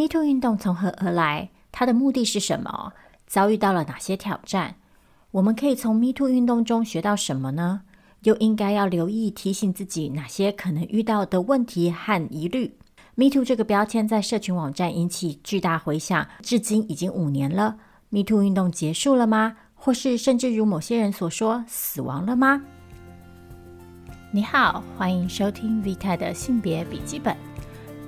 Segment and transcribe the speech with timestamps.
[0.00, 1.50] ？MeToo 运动从何而来？
[1.70, 2.94] 它的目的是什么？
[3.26, 4.76] 遭遇到了哪些挑战？
[5.32, 7.82] 我们可以从 MeToo 运动中学到什么呢？
[8.22, 12.78] 又应该要留意提醒自己哪些可能遇到的问题和疑虑
[13.16, 17.76] ？MeToo 这个标签在社群网站引起巨大回响，至今已经五年了。
[18.10, 19.58] MeToo 运动结束了吗？
[19.74, 22.62] 或是甚至如某些人所说，死亡了吗？
[24.32, 27.49] 你好，欢迎收听 Vita 的性别笔记本。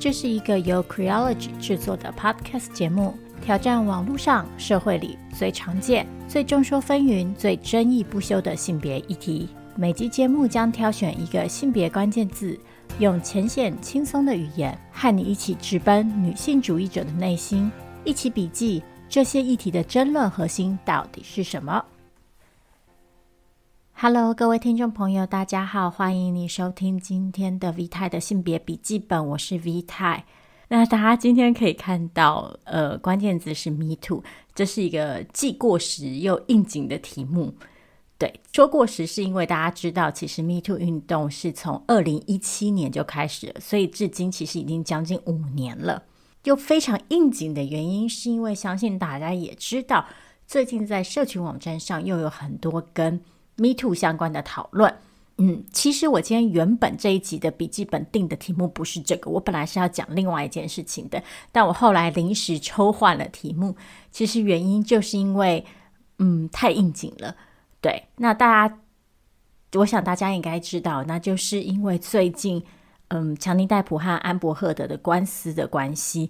[0.02, 9.48] 这是一个由 Creology 制作的 Podcast 节目，挑战网络上、社会里最常见、最众说纷纭、最争议不休的性别议题。
[9.76, 12.58] 每集节目将挑选一个性别关键字，
[12.98, 17.70] 用浅显轻松的语言，和你一起直奔女性主义者的内心，
[18.02, 21.80] 一起笔记这些议题的争论核心到底是什么。
[24.04, 30.24] Hello，各位听众朋友，大家好，欢迎你收听今天的 V 太的性别笔记本，我是 V 太。
[30.66, 34.24] 那大家今天可以看到，呃，关键字是 Me Too，
[34.56, 37.54] 这是一个既过时又应景的题目。
[38.18, 46.02] 对，说过时是因为大家知道，其实 Me Too 运动是从二零一七年就开始了，所以至今其实已经将近五年了。
[46.42, 50.04] 又非常应景的原因，是因为相信大家也知道，
[50.44, 53.22] 最近在社群网站上又有很多跟
[53.62, 54.92] Me Too 相关的讨论，
[55.38, 63.76] 嗯，其实我今天原本这一集的笔记本定的题目不是这个，我本来是要讲另外一件事情的，但我后来临时抽换了题目。
[64.10, 65.64] 其实原因就是因为，
[66.18, 67.36] 嗯，太应景了。
[67.80, 68.78] 对，那大家，
[69.74, 72.64] 我想大家应该知道，那就是因为最近，
[73.08, 76.28] 嗯，强尼戴普和安伯赫德的官司的关系，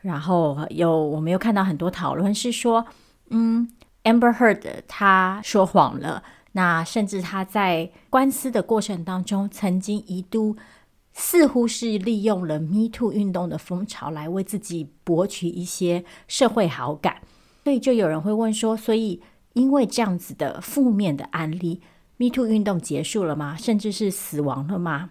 [0.00, 2.86] 然后有我们又看到很多讨论是说，
[3.28, 3.70] 嗯
[4.04, 6.22] ，Amber Heard 他说谎了。
[6.52, 10.56] 那甚至他在官司的过程当中，曾经一度
[11.12, 17.22] 似乎是利用了 Me Too 运动的风潮来为自己博取一些社会好感，
[17.64, 19.22] 所以就有人会问说：所以
[19.54, 21.80] 因为这样子的负面的案例
[22.16, 23.56] ，Me Too 运动结束了吗？
[23.56, 25.10] 甚至是死亡了吗？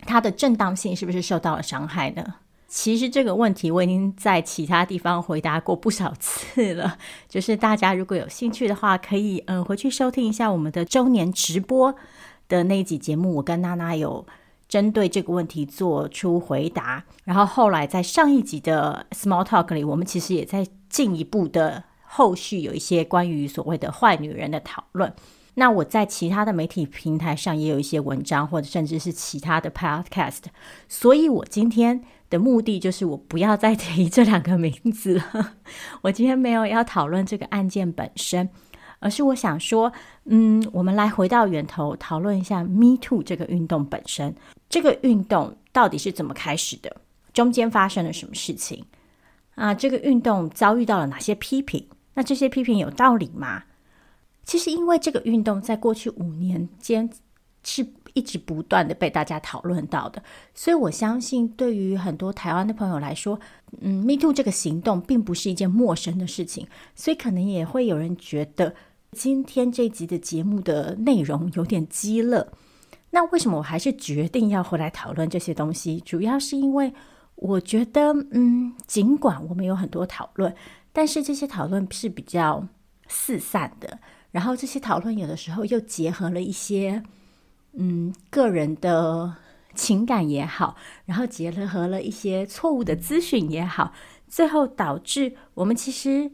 [0.00, 2.34] 它的正当性是不是受到了伤害呢？
[2.68, 11.94] 其实这个问题我已经在其他地方回答过不少次了， 就是大家如果有兴趣的话，可以嗯回去收听一下我们的周年直播
[12.48, 14.26] 的那一集节目，我跟娜娜有
[14.68, 17.04] 针对这个问题做出回答。
[17.24, 25.14] 然后后来在上一集的 Small Talk 里，我们其实也在进一步的后续有一些关于所谓的坏女人的讨论。
[25.54, 30.42] 那我在其他的媒体平台上也有一些文章，或者甚至是其他的 Podcast，
[30.88, 32.02] 所以我今天。
[32.28, 35.54] 的目的就是我不要再 提这两个名字了。
[36.02, 38.48] 我今天没有要讨论这个案件本身，
[38.98, 39.92] 而是我想说，
[40.24, 44.34] 嗯，我们来回到源头讨论一下 Me Too 这个运动本身。
[44.68, 46.96] 这个运动到底是怎么开始的？
[47.32, 48.84] 中间发生了什么事情？
[49.54, 51.86] 啊，这个运动遭遇到了哪些批评？
[52.14, 53.64] 那这些批评有道理吗？
[54.44, 57.08] 其实，因为这个运动在过去五年间
[57.62, 57.86] 是。
[58.16, 60.22] 一直不断的被大家讨论到的，
[60.54, 63.38] 所以我相信对于很多台湾的朋友来说，
[63.82, 68.74] 嗯，Me Too 这个行动并不是一件陌生的事情，所以可能也会有人觉得
[69.12, 72.48] 今天这集的节目的内容有点鸡肋。
[73.10, 76.00] 那为什么我还是决定要回来讨论这些东西？
[76.00, 76.90] 主要是因为
[77.34, 80.54] 我觉得，嗯，尽管我们有很多讨论，
[80.90, 82.66] 但是这些讨论是比较
[83.08, 83.98] 四散的，
[84.30, 87.02] 然后这些讨论有的时候又结合了一些。
[87.78, 89.36] 嗯，个人的
[89.74, 93.92] 情感也好，然后结合了一些错误的资讯也好，
[94.26, 96.30] 最后导致我们其实，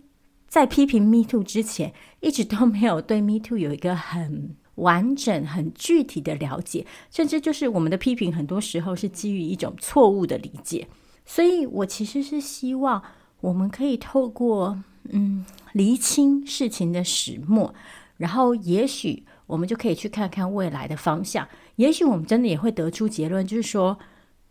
[0.47, 10.87] 在批评 Me Too 之前，一直都没有对 Me Too 有一个很完整、很具体的了解，甚至就是我们的批评很多时候是基于一种错误的理解。
[11.27, 13.03] 所以我其实是希望
[13.41, 17.75] 我们可以透过嗯厘清事情的始末，
[18.19, 19.25] 然后也许。
[19.53, 21.47] 我们就可以去看看未来的方向，
[21.77, 23.99] 也许我们真的也会得出结论，就是说，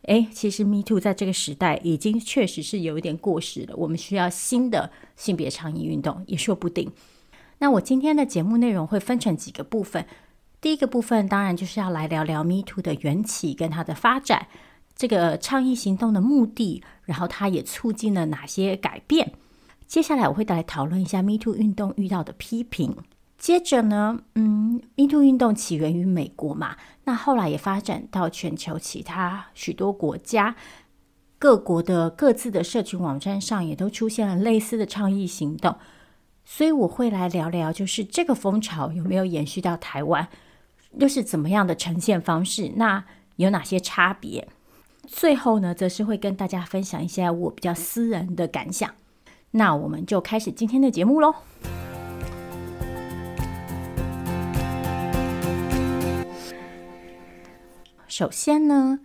[0.03, 6.91] 哎，其实 Me Too 在这个时代已经确实是有一点过时了，我们需要新的性别倡议运动，也说不定。
[7.57, 10.05] 那我今天的节目内容会分成几个部分，
[10.61, 14.49] 第一个部分当然就是要来聊聊 Me Too 的缘起跟它的发展，
[14.95, 19.33] 这个倡议行动的目的，然后它也促进了哪些改变。
[19.87, 22.95] 接下来我会来讨论一下 Me Too 运动遇到的批评。
[23.41, 30.55] 接着呢，嗯，Me Too 运动起源于美国嘛，那后来也发展到全球其他许多国家，
[31.39, 35.75] 各国的各自的社群网站上也都出现了类似的倡议行动，
[36.45, 40.27] 所以我会来聊聊，就是这个风潮有没有延续到台湾，
[40.99, 43.03] 又是怎么样的呈现方式，那
[43.37, 44.47] 有哪些差别？
[45.07, 48.87] 最后呢，则是会跟大家分享一些我比较私人的感想。
[49.49, 51.33] 那我们就开始今天的节目喽。
[58.11, 58.99] 首先呢，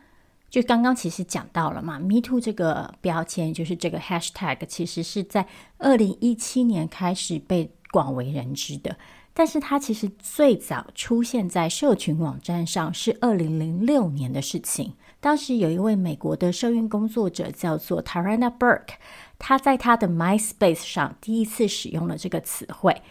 [0.51, 5.47] 就刚刚其实讲到了嘛，Me Too 这个标签，就是这个 Hashtag，其实是在
[5.79, 8.97] 二零一七年开始被广为人知的。
[9.33, 14.95] 但是它其实最早出现在社群网站上是二零零六年的事情。
[15.21, 18.95] 当时有一位美国的社运工作者叫做 Tarana Burke，
[19.39, 23.03] 他在他的 MySpace 上第一次使用了这个词汇。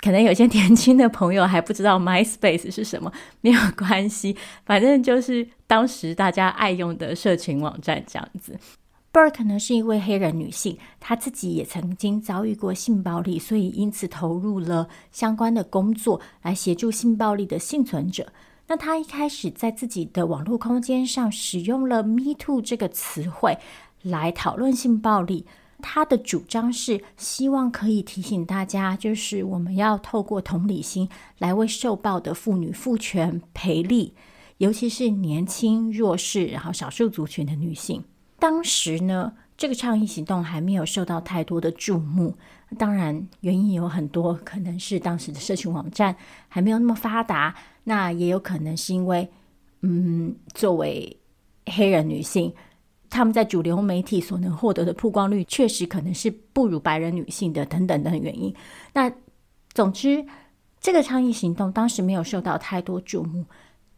[0.00, 8.58] 可能有些年轻的朋友还不知道 MySpace 是什么， 没有关系，反正就是当时大家爱用的社群网站这样子。
[9.12, 18.32] Burke 呢是一位黑人女性，她自己也曾经遭遇过性暴力，所以因此投入了相关的工作来协助性暴力的幸存者。
[18.68, 23.58] 那她一开始在自己的网络空间上使用了 “Me Too” 这个词汇
[24.00, 25.44] 来讨论性暴力。
[25.82, 31.08] 他的主张是希望可以提醒大家，就是我们要透过同理心
[31.38, 34.14] 来为受暴的妇女赋权赔利，
[34.58, 38.04] 尤其是年轻弱势然后少数族群的女性。
[38.38, 42.34] 当时呢，这个倡议行动还没有受到太多的注目。
[42.78, 46.16] 当然，原因有很多，可能是当时的社群网站
[46.48, 49.28] 还没有那么发达，那也有可能是因为，
[49.82, 51.18] 嗯，作为
[51.66, 52.54] 黑人女性。
[53.12, 58.54] 他们在主流媒体所能获得的曝光率，确实可能是不如白人女性的，等等等原因。
[58.94, 59.12] 那
[59.74, 60.24] 总之，
[60.80, 63.44] 这个倡议行动当时没有受到太多注目。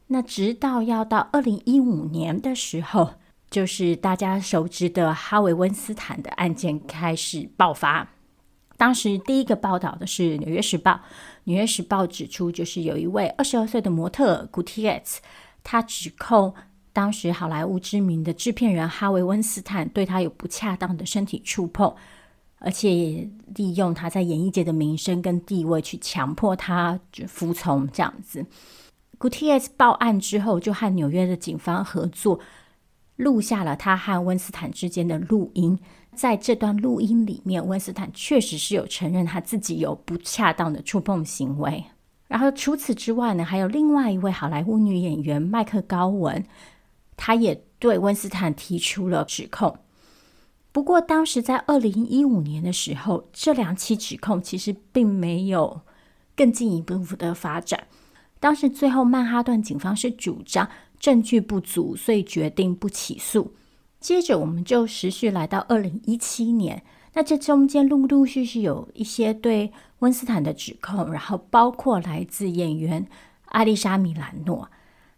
[0.08, 3.14] 那直到要到二零一五年的时候，
[3.48, 8.08] 就是大家熟知的哈维·温斯坦的案件开始爆发。
[8.76, 10.90] 当时第一个报道的是《纽约时报》，
[11.44, 15.20] 《纽约时报》指出，就是有一位二十二岁的模特古提耶兹，
[15.62, 16.52] 他指控。
[16.94, 21.92] 当时好莱坞知名的制片人哈维·温斯坦对他有不恰当的身体触碰，
[22.60, 28.46] 而且也利用他在演艺界的名声跟地位去强迫他服从这样子。
[29.18, 32.38] 古提耶斯报案之后，就和纽约的警方合作，
[33.16, 35.76] 录下了他和温斯坦之间的录音。
[36.14, 41.82] 在这段录音里面，温斯坦确实是有承认他自己有不恰当的触碰行为。
[42.28, 46.44] 然后除此之外呢，还有另外一位好莱坞女演员麦克高文。
[47.16, 49.78] 他也对温斯坦提出了指控，
[50.72, 55.82] 不过当时在二零一五年的时候，这两起指控其实并没有
[56.34, 57.86] 更进一步的发展。
[58.40, 60.68] 当时最后曼哈顿警方是主张
[60.98, 63.54] 证据不足，所以决定不起诉。
[64.00, 66.82] 接着我们就持续来到二零一七年，
[67.12, 73.06] 那这中间陆陆续续有一些对温斯坦的指控，然后包括来自演员
[73.46, 74.68] 艾丽莎米兰诺，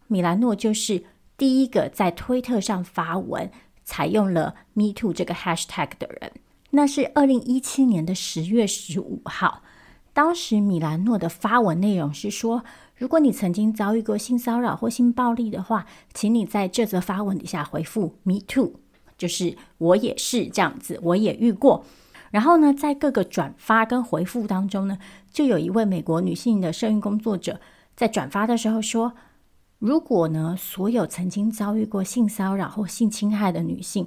[0.08, 1.04] 米兰诺就是。
[1.36, 3.50] 第一个在推特上发文
[3.84, 6.32] 采用了 “Me Too” 这个 hashtag 的人，
[6.70, 9.62] 那是二零一七年的十月十五号。
[10.14, 12.64] 当时米兰诺的发文内容是说
[12.96, 15.84] ：“如果你曾经遭遇过性骚扰或性暴力的话，
[16.14, 18.72] 请你在这则发文底下回复 ‘Me Too’，
[19.18, 21.84] 就是我也是这样子，我也遇过。”
[22.32, 24.96] 然后呢，在各个转发跟回复当中呢，
[25.30, 27.60] 就有一位美国女性的社运工作者
[27.94, 29.12] 在转发的时候说。
[29.78, 34.06] 如果呢，所有曾经遭遇过性骚扰或性侵害的女性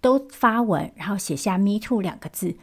[0.00, 2.56] 都发文，然后写下 “Me Too” 两个字，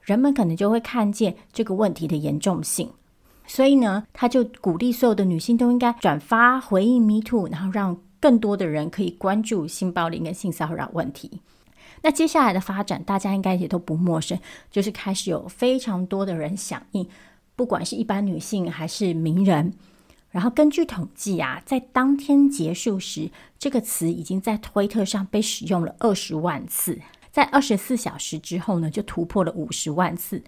[0.00, 2.90] 人们可能就会看见这个问题的严重性。
[3.46, 11.40] 所以呢，他就鼓励所有的女性都应该转发回应 “Me Too”，然后让更多的人可以关注性暴力跟性骚扰问题。
[12.02, 14.38] 那接下来的发展，大家应该也都不陌生，
[14.70, 17.06] 就是开始有非常多的人响应，
[17.54, 19.72] 不管是一般女性还是名人。
[20.32, 26.98] 然后根据统计啊，在当天结束时，这个词已经在推特上被使用了二十万次，
[27.30, 30.42] 在二十四小时之后呢，就突破了五十万次。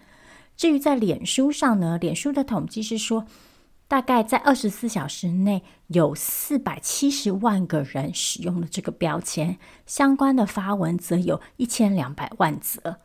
[0.56, 3.26] 至于在脸书上呢，脸书的统计是说，
[3.86, 12.96] 大概在二十四小时内有四百七十万个人使用了这个标签，相关的发文则有一千两百万则。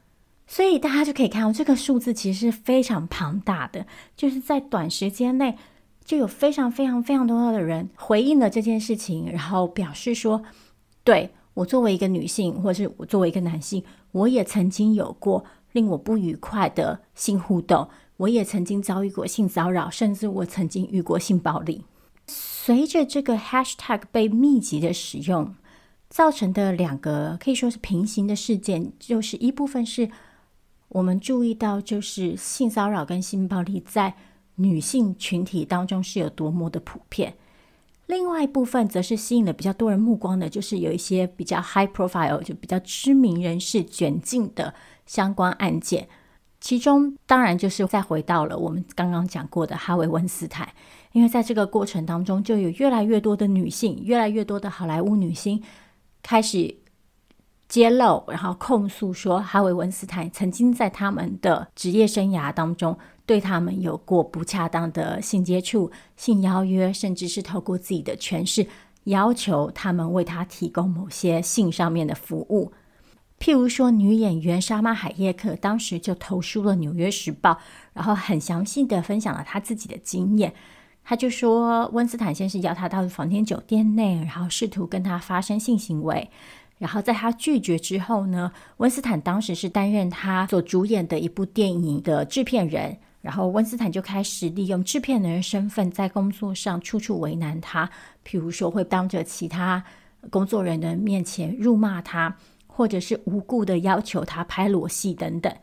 [0.47, 5.57] 所以大家就可以看到，这个数字其实是非常庞大的，就是在短时间内。
[6.09, 10.41] 就有非常非常非常多的人回应了这件事情，然后表示说
[11.05, 17.87] ：“对，我作为一个女性，或者是我作为一个男性，我也曾经有过令我不愉快的性互动，
[18.17, 21.85] 我也曾经遭遇过性骚扰，甚至我曾经遇过性暴力。”
[22.25, 25.53] 随着这个 hashtag 被密集的使用，
[26.09, 30.09] 造成的两个可以说是平行的事件，就是一部分是
[30.87, 34.15] 我们注意到，就是性骚扰跟性暴力在
[34.59, 37.33] 女性群体当中是有多么的普遍，
[38.07, 44.73] 另外一部分则是吸引了比较多人目光的，就是有一些比较 high profile，就比较知名人士卷进的
[45.05, 46.07] 相关案件。
[46.59, 50.67] 其中当然就是再回到了我们刚刚讲过的哈维·温斯坦，
[51.13, 55.63] 因为在这个过程当中，就有越来越多的女性，越来越多的好莱坞女星
[56.21, 56.75] 开始
[57.69, 62.97] 揭露，然后控诉说，哈维·温斯坦曾经在他们的职业生涯当中
[63.29, 68.65] 对他们有过不恰当的性接触、性邀约，甚至是透过自己的权势
[69.03, 72.71] 要求他们为他提供某些性上面的服务。
[73.39, 77.51] 譬如说，女演员莎玛·海耶克当时就投书了《纽约时报》，
[77.93, 80.55] 然后很详细的分享了她自己的经验。
[81.03, 86.31] 她就说，温斯坦先是邀她到房间酒店内，然后试图跟她发生性行为。
[86.79, 97.89] 然后在她拒绝之后呢，温斯坦当时是担任他所主演的一部电影的制片人，然后温斯坦就开始利用制片人的身份，在工作上处处为难他。
[98.25, 99.83] 譬如说，会当着其他
[100.29, 102.37] 工作人员的面前辱骂他。
[102.71, 105.53] 或者是无故的要求他拍裸戏等等。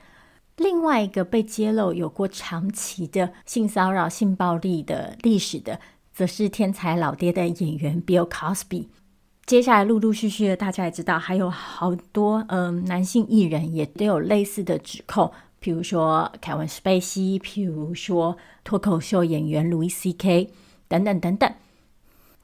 [0.58, 5.80] 另外一个被揭露有过长期的性骚扰、性暴力的历史的，
[6.12, 8.88] 则是天才老爹的演员 Bill Cosby。
[9.46, 15.32] 接下来陆陆续续的，大家也知道，还有好多嗯男性艺人也都有类似的指控，
[15.66, 20.48] 譬如说凯文·史贝西，譬如说脱口秀演员卢易 C.K.
[20.86, 21.52] 等等等等。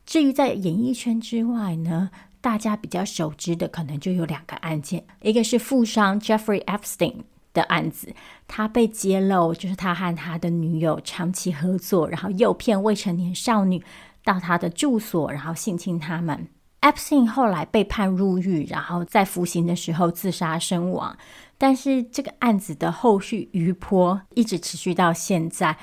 [0.04, 2.10] 至于在演艺圈之外呢？
[2.40, 7.18] 大家比较熟知的可能就有两个案件，一个是富商 Jeffrey Epstein
[7.54, 8.12] 的案子，
[8.48, 13.80] 他被揭露就是他和他的女友长期合作，然后诱骗未成年少女
[14.24, 16.48] 到他的住所，然后性侵他们。
[16.82, 21.16] Epstein 后来被判入狱，然后在服刑的时候自杀身亡。
[21.56, 25.74] 但是这个案子的后续余波一直持续到现在。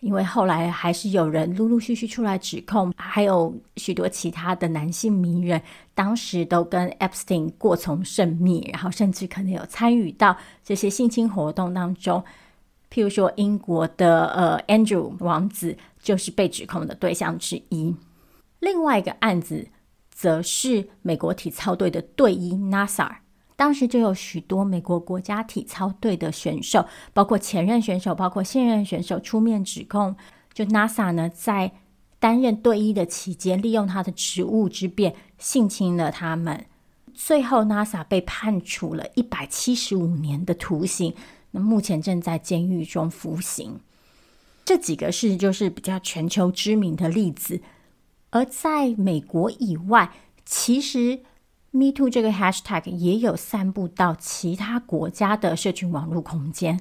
[0.00, 5.60] 因为后来还是有人陆陆续续出来指控，还有许多其他的男性名人，
[5.94, 12.22] 当时都跟 Epstein 过从甚密，然后甚至可能有参与到这些性侵活动当中。
[12.92, 17.96] 譬如说，英国的呃 Andrew 王子就是被指控的对象之一。
[18.60, 19.66] 另外一个案子，
[20.16, 23.16] 则是美国体操队的队医 NASA，。
[23.54, 30.16] 当时就有许多美国国家体操队的选手，包括前任选手，包括现任选手出面指控，
[30.54, 31.72] 就 NASA 呢在
[32.18, 36.64] 担任队医的期间，利用他的职务之便性侵了他们。
[37.12, 41.14] 最后，NASA 被判处了一百七十五年的徒刑，
[41.50, 43.78] 那目前正在监狱中服刑。
[44.64, 47.60] 这几个是就是比较全球知名的例子，
[48.30, 50.10] 而在美国以外，
[50.44, 51.20] 其实。
[51.72, 56.80] Me Too 这个 hashtag 也有散布到其他国家的社群网络空间。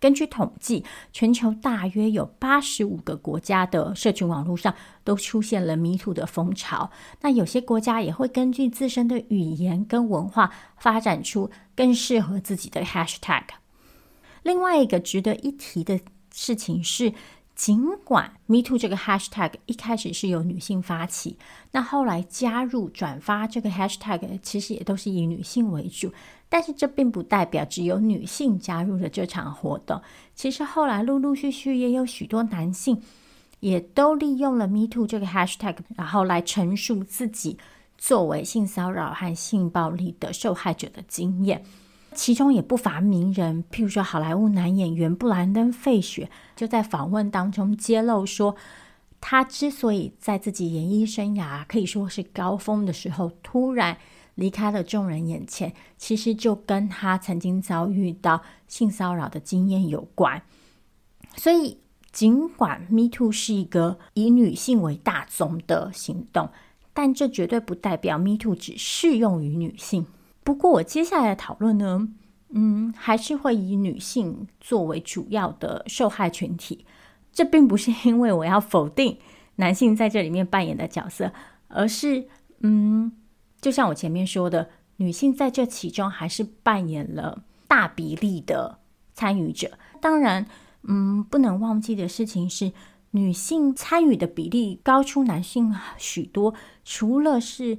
[0.00, 6.90] 根据统计，全球大约有八十五个国家的社群网络上都出现了 Me Too 的风潮。
[7.20, 13.42] 那有些国家也会根据自身的语言跟文化，发展出更适合自己的 hashtag。
[14.42, 16.00] 另外一个值得一提的
[16.32, 17.12] 事情是，
[17.64, 21.38] 尽管 Me Too 这个 hashtag 一开始是由女性发起，
[21.70, 26.12] 那后来加入转发这个 hashtag 其实也都是以女性为主，
[26.50, 29.98] 但是这并不代表只有女性加入了这场活动。
[30.34, 33.00] 其实后来陆陆续续也有许多男性
[33.60, 37.56] 也都利用了 Me Too 这个 hashtag，然后来陈述自己
[37.96, 41.64] 作为性骚扰和性暴力的受害者的经验。
[42.14, 48.54] 其中也不乏名人，譬如说好莱坞男演员布兰登·费雪，就在访问当中揭露说，
[49.20, 53.96] 他之所以在自己演艺生涯可以说是高峰的时候，突然
[54.34, 60.42] 离开了众人眼前，其实就跟他曾经遭遇到性骚扰的经验有关。
[61.36, 61.78] 所以，
[62.12, 66.48] 尽管 Me Too 是一个以女性为大宗的行动，
[66.92, 70.06] 但这绝对不代表 Me Too 只适用于女性。
[70.44, 72.06] 不过，我接下来的讨论呢，
[72.50, 76.84] 嗯，还是会以女性作为主要的受害群体。
[77.32, 79.16] 这并不是因为我要否定
[79.56, 81.32] 男性在这里面扮演的角色，
[81.68, 82.28] 而是，
[82.60, 83.10] 嗯，
[83.60, 88.78] 就像我前面说的，女性在这其中还是扮演了大比例的
[89.14, 89.78] 参与者。
[90.02, 90.46] 当然，
[90.82, 92.70] 嗯，不能忘记的事情是，
[93.12, 96.52] 女性参与的比例高出男性许多，
[96.84, 97.78] 除了是。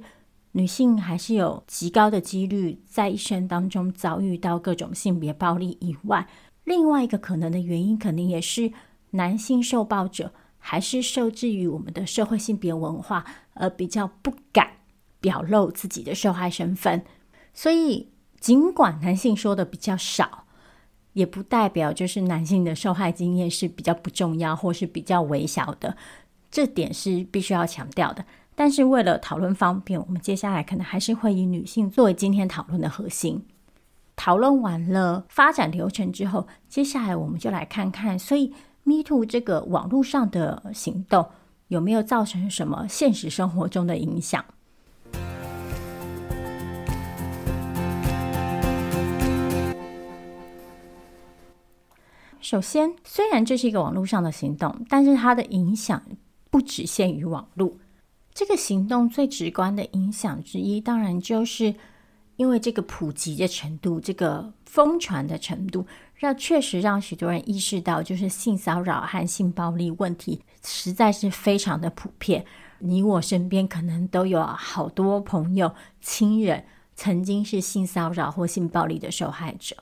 [0.56, 6.26] 女性还是有极高的几率在一生当中遭遇到各种性别暴力以外，
[6.64, 8.72] 另外一个可能的原因，肯定也是
[9.10, 14.66] 男性受暴者还是受制于我们的社会性别文化，而比较不敢
[15.20, 17.04] 表露自己的受害身份。
[17.52, 18.08] 所以，
[18.40, 20.46] 尽管男性说的比较少，
[21.12, 25.98] 也不代表就是男性的受害经验是比较不重要或是比较微小的。
[26.50, 28.24] 这点是必须要强调的。
[28.58, 33.44] 但是为了讨论方便，我们接下来可能还是会以女性作为今天讨论的核心。
[34.16, 41.28] 讨论完了发展流程之后，接下来我们就来看看，所以 Me Too 这个网络上的行动
[41.68, 44.42] 有没有造成什么现实生活中的影响？
[52.40, 56.02] 首先，虽然这是一个网络上的行动，但是它的影响
[56.50, 57.76] 不只限于网络。
[58.36, 61.74] 这个行动最直观的影响之一，当然就是
[62.36, 72.44] 因为这个普及的程度，这个疯传的程度，让确实让许多人意识到，就是性骚扰和性暴力问题实在是非常的普遍。
[72.80, 79.74] 你我身边可能都有好多朋友、亲人曾经是性骚扰或性暴力的受害者。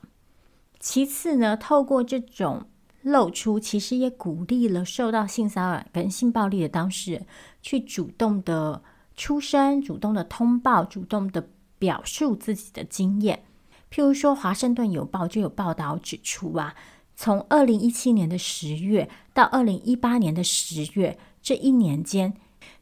[0.79, 2.69] 其次呢，透过这种
[3.05, 7.27] 露出，其实也鼓励了受到性骚扰跟性暴力的当事人，
[7.63, 8.83] 去主动的
[9.15, 13.45] 出声、主动的通报、主动的表述自己的经验。
[13.93, 16.75] 譬如说，《华盛顿邮报》就有报道指出啊，
[17.15, 22.35] 从二零一七年的十月到二零一八年的十月这一年间。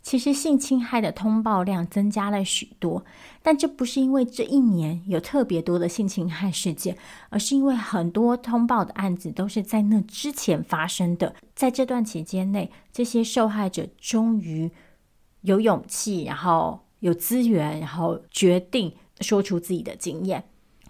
[0.02, 3.04] 其实性侵害的通报量增加了许多，
[3.40, 6.98] 但这不是因为这一年有特别多的性侵害事件，
[7.30, 11.36] 而是因为很多通报的案子都是在那之前发生的。
[11.54, 14.72] 在这段期间内，这些受害者终于
[15.42, 20.42] 有勇气，然后有资源，然后决定说出自己的经验。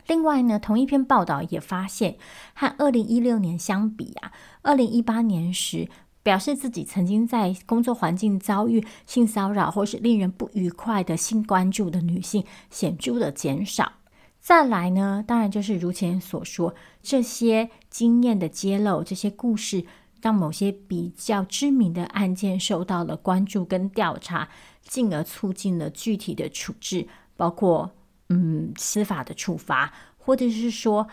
[0.06, 2.16] 另外呢，同一篇报道也发现，
[2.54, 5.90] 和二零一六年相比啊，二零一八年时。
[6.22, 13.92] 表示自己曾经在工作环境遭遇性骚扰或是令人不愉快的性关注的女性显著的减少。
[14.40, 19.84] 再来呢，当然就是如前所说，这些经验的揭露，这些故事
[20.20, 24.48] 让某些比较知名的案件受到了关注跟调查，
[24.82, 27.90] 进而促进了具体的处置，包括
[28.28, 31.08] 嗯司法的处罚，或者是说。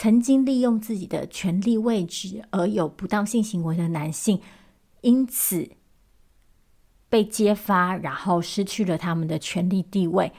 [0.00, 4.40] 曾经利用自己的权力位置而有不当性行为的男性，
[5.00, 5.70] 因此
[7.08, 10.32] 被揭发，然后失去了他们的权力地位。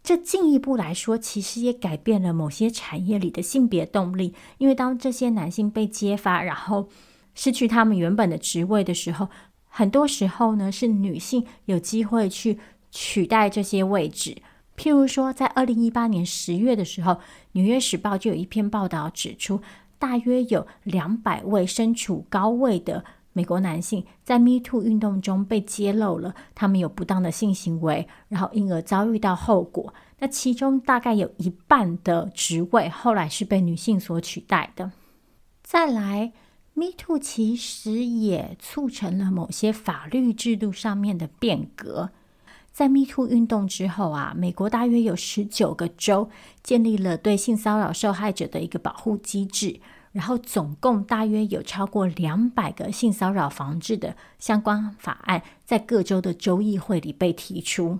[0.00, 4.32] 这进一步来说，其实也改变了某些产业里的性别动力。
[4.58, 6.88] 因为当这些男性被揭发，然后
[7.34, 9.28] 失去他们原本的职位的时候，
[9.64, 12.60] 很多时候呢，是女性有机会去
[12.92, 14.40] 取代这些位置。
[14.80, 17.12] 譬如说，在二零一八年十月的时候，
[17.52, 19.60] 《纽约时报》就有一篇报道指出，
[19.98, 29.92] 大约有两百位身处高位的美国男性，在 Me Too 运动中被揭露了他们有不当的性行为，然后因而遭遇到后果。
[30.20, 34.92] 那其中大概有一半的职位后来是被女性所取代的。
[35.62, 36.32] 再来
[36.72, 42.12] ，Me Too 其实也促成了某些法律制度上面的变革。
[42.72, 46.30] 在 Me Too 运动之后啊，美国大约有十九个州
[46.62, 49.80] 建立了对性骚扰受害者的一个保护机制，
[50.12, 57.98] 然后总共大约有超过两百个性骚扰防治的相关法案在各州的州议会里被提出。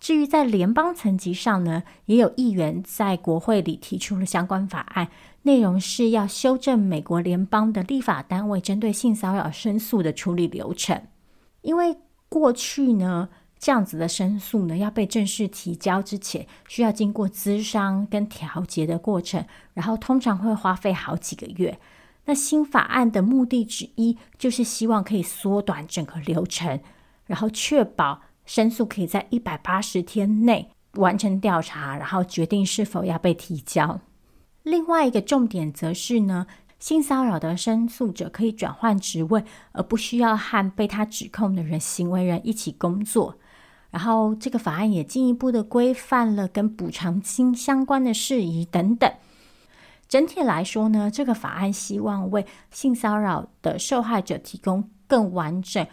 [0.00, 5.08] 至于在联邦层级上呢，也有议员在国会里提出了相关法案，
[5.42, 11.02] 内容是要修正美国联邦的立法单位针对性骚扰申诉的处理流程，
[11.60, 11.96] 因为
[12.30, 13.28] 过去呢。
[13.64, 21.80] 这样子的申诉呢，要被正式提交之前，需要经过咨商跟调节的过程，然后通常会花费好几个月。
[22.26, 26.78] 那新法案的目的之一，就是希望可以缩短整个流程，
[27.24, 33.98] 然后确保申诉可以在一百八十天内完成调查，然后决定是否要被提交。
[34.62, 36.46] 另外一个重点则是呢，
[36.78, 43.38] 性骚扰的申诉者可以转换职位，而不需要和被他指控的人行为人一起工作。
[43.94, 49.08] 然后，这个法案也进一步的规范了跟补偿金相关的事宜等等。
[50.08, 55.86] 整体来说呢，这个法案希望为性骚扰的受害者提供更完整、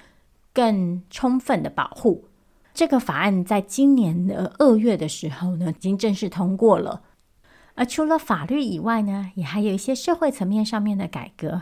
[0.52, 2.26] 更充分的保护。
[2.74, 7.04] 这个法案在今年的二月的时候呢，已经正式通过了。
[7.76, 11.62] 而除了法律以外呢，也还有一些社会层面上面的改革，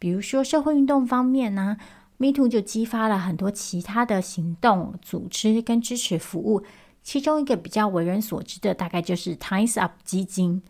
[0.00, 1.76] 比如说社会运动方面呢。
[2.18, 6.62] Me Too 就激发了很多其他的行动、组织跟支持服务，
[7.02, 10.62] 其中一个比较为人所知的，大概就是 Times Up 基金。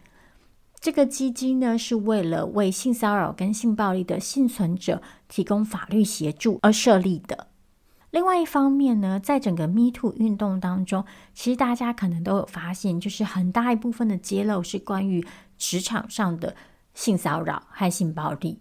[0.80, 7.48] 这个基金呢，是为了为性骚扰跟性暴力的幸存者提供法律协助而设立的。
[8.10, 11.04] 另外一方面呢，在整个 Me Too 运动当中，
[11.34, 16.54] 其实大家可能都有发现，就是很大一部分的揭露是关于职场上的
[16.94, 18.60] 性骚扰和性暴力。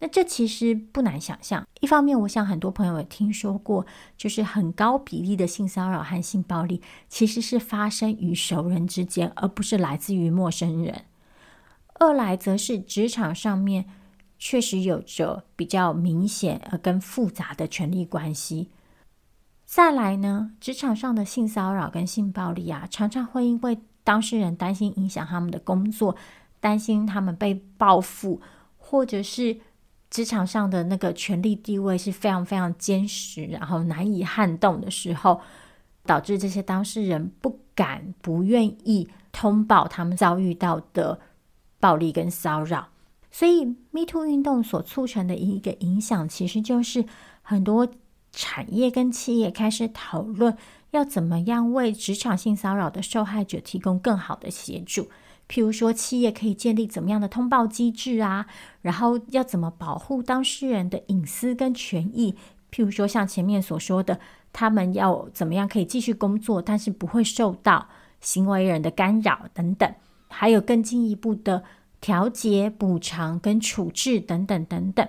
[0.00, 1.66] 那这其实不难想象。
[1.80, 3.86] 一方面，我想很多朋友也听说过，
[4.16, 11.04] 就是很高比例的性骚扰和性暴力其实是发生于熟人之间，而不是来自于陌生人。
[11.94, 13.84] 二来，则是职场上面
[14.38, 18.70] 确实有着比较明显而更复杂的权力关系。
[19.66, 26.16] 再来呢，职场上的性骚扰跟性暴力啊，常常会因为当事人担心影响他们的工作，
[26.58, 28.40] 担心他们被报复，
[28.78, 29.60] 或者是
[30.10, 35.40] 职场上的那个权力地位是非常非常坚实，然后难以撼动的时候，
[36.04, 41.20] 导致这些当事人不敢、不愿意通报他们遭遇到的。
[41.82, 42.88] 暴力跟骚扰，
[43.30, 47.06] 所以 Me Too 运动所促成的一个影响，其实就是
[47.40, 47.88] 很多
[48.32, 50.54] 产业跟企业开始讨论
[50.90, 55.08] 要怎么样为职场性骚扰的受害者提供更好的协助。
[55.50, 58.46] 譬如说，企业可以建立怎么样的通报机制啊，
[58.82, 62.36] 然后要怎么保护当事人的隐私跟权益。
[62.70, 64.20] 譬如说，像前面所说的，
[64.52, 67.88] 他们要怎么样可以继续工作，但是不会受到
[68.20, 69.92] 行为人的干扰等等。
[70.28, 71.64] 还有更进一步的
[72.00, 75.08] 调节、补偿跟处置等等等等。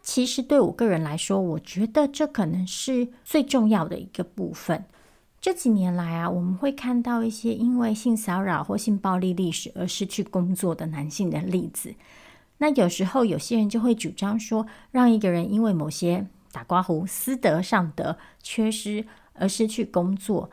[0.00, 4.86] 其实对我个人来说，我觉得这可能是最重要的一个部分。
[5.46, 11.94] 这几年来啊，我们会看到一些因为性骚扰或性暴力历史而失去工作的男性的例子。
[12.58, 20.50] 那有时候有些人就会主张说，让一个人因为某些打刮胡私德上的缺失而失去工作，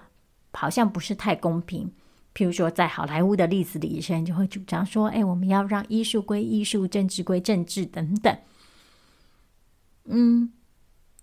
[0.52, 1.92] 好像不是太公平。
[2.36, 8.38] 譬如说，在好莱坞的例子里，有些人就会主张说：“哎，我们要让艺术归艺术，政治归政治，等等。”
[10.06, 10.54] 嗯，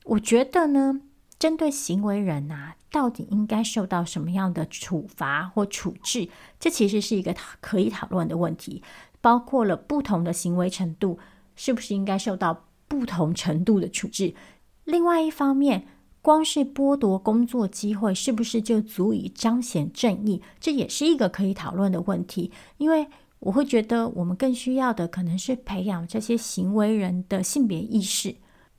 [0.06, 1.02] 我觉得呢，
[1.40, 6.28] 针对行为人呐、到底应该受到什么样的处罚或处置？
[6.60, 8.82] 这其实是一个可以讨论的问题，
[9.22, 11.18] 包括了不同的行为程度，
[11.56, 14.34] 是不是应该受到不同程度的处置？
[14.84, 15.86] 另外一方面，
[16.20, 20.42] 光是剥夺工作机会，是不是就足以彰显正义？
[20.60, 22.52] 这也是一个可以讨论的问题。
[22.76, 23.06] 因为
[23.38, 28.36] 我会觉得，我们更需要的可能是培养这些行为人的性别意识。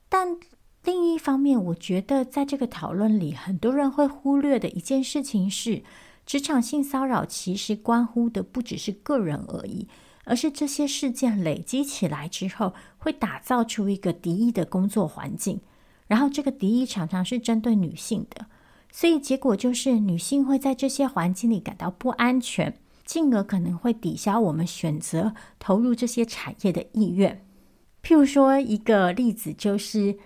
[0.08, 0.38] 但
[0.84, 5.84] 另一方面，我觉得在这个讨论里，很多人会忽略的一件事情是，
[6.26, 9.88] 职场性骚扰其实关乎的不只是个人而已，
[10.26, 15.62] 而是这些事件累积起来之后，会打造出一个敌意的工作环境。
[16.08, 18.48] 然后这个敌意常常是针对女性的，
[18.92, 27.46] 所以结果就是女性会在这些环境里感到不安全，进而可能会抵消我们选择投入这些产业的意愿。
[28.04, 30.18] 譬如说一个例子就是，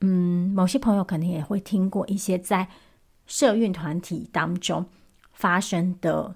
[0.00, 2.68] 嗯，某些朋友可能也会听过一些在
[3.26, 4.86] 社运团体当中
[5.32, 6.34] 发生的，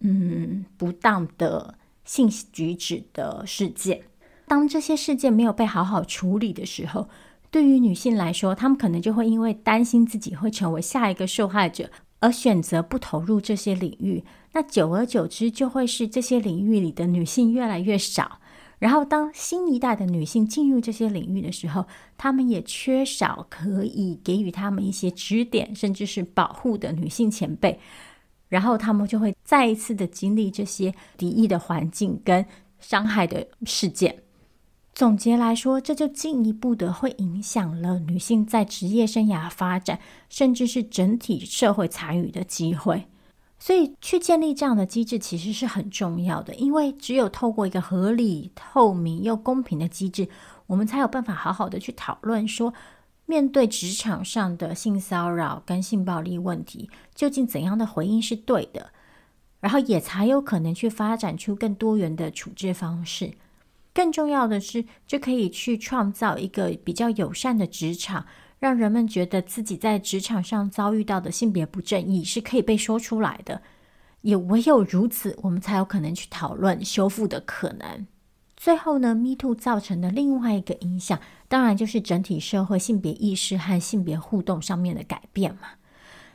[0.00, 4.02] 嗯，不当的性举止的事件。
[4.46, 7.08] 当这些事件没有被好好处理的时候，
[7.50, 14.24] 对于女性来说，她们可能就会因为担心自己会成为下一个受害者，而选择不投入这些领域。
[14.52, 18.40] 那久而久之，就会是这些领域里的女性越来越少。
[18.82, 21.86] 然后，当新一代的女性进入这些领域的时候，
[22.18, 27.78] 她们也缺少可以给予她们一些指点，甚至是保护的女性前辈。
[28.48, 32.44] 然后，她们就会再一次的经历这些敌意的环境跟
[32.80, 34.24] 伤害的事件。
[34.92, 43.04] 总结来说，这就进一步的会影响了女性在职业生涯发展，甚至是整体社会参与的机会。
[43.64, 50.28] 所以，去建立这样的机制其实是很重要的，因为只有透过一个合理、透明又公平的机制，
[50.66, 52.74] 我们才有办法好好的去讨论说，
[53.24, 58.90] 面对职场上的性骚扰跟性暴力问题，究竟怎样的回应是对的，
[59.60, 63.34] 然后也才有可能去发展出更多元的处置方式。
[63.94, 68.26] 更重要的是，就可以去创造一个比较友善的职场，
[68.62, 73.60] 让人们觉得自己在职场上遭遇到的性别不正义是可以被说出来的。
[74.20, 78.06] 也唯有如此，我们才有可能去讨论修复的可能。
[78.56, 85.62] 最后呢，Me Too 造成的另外一个影响，当然就是整体社会性别意识和性别互动上面的改变嘛。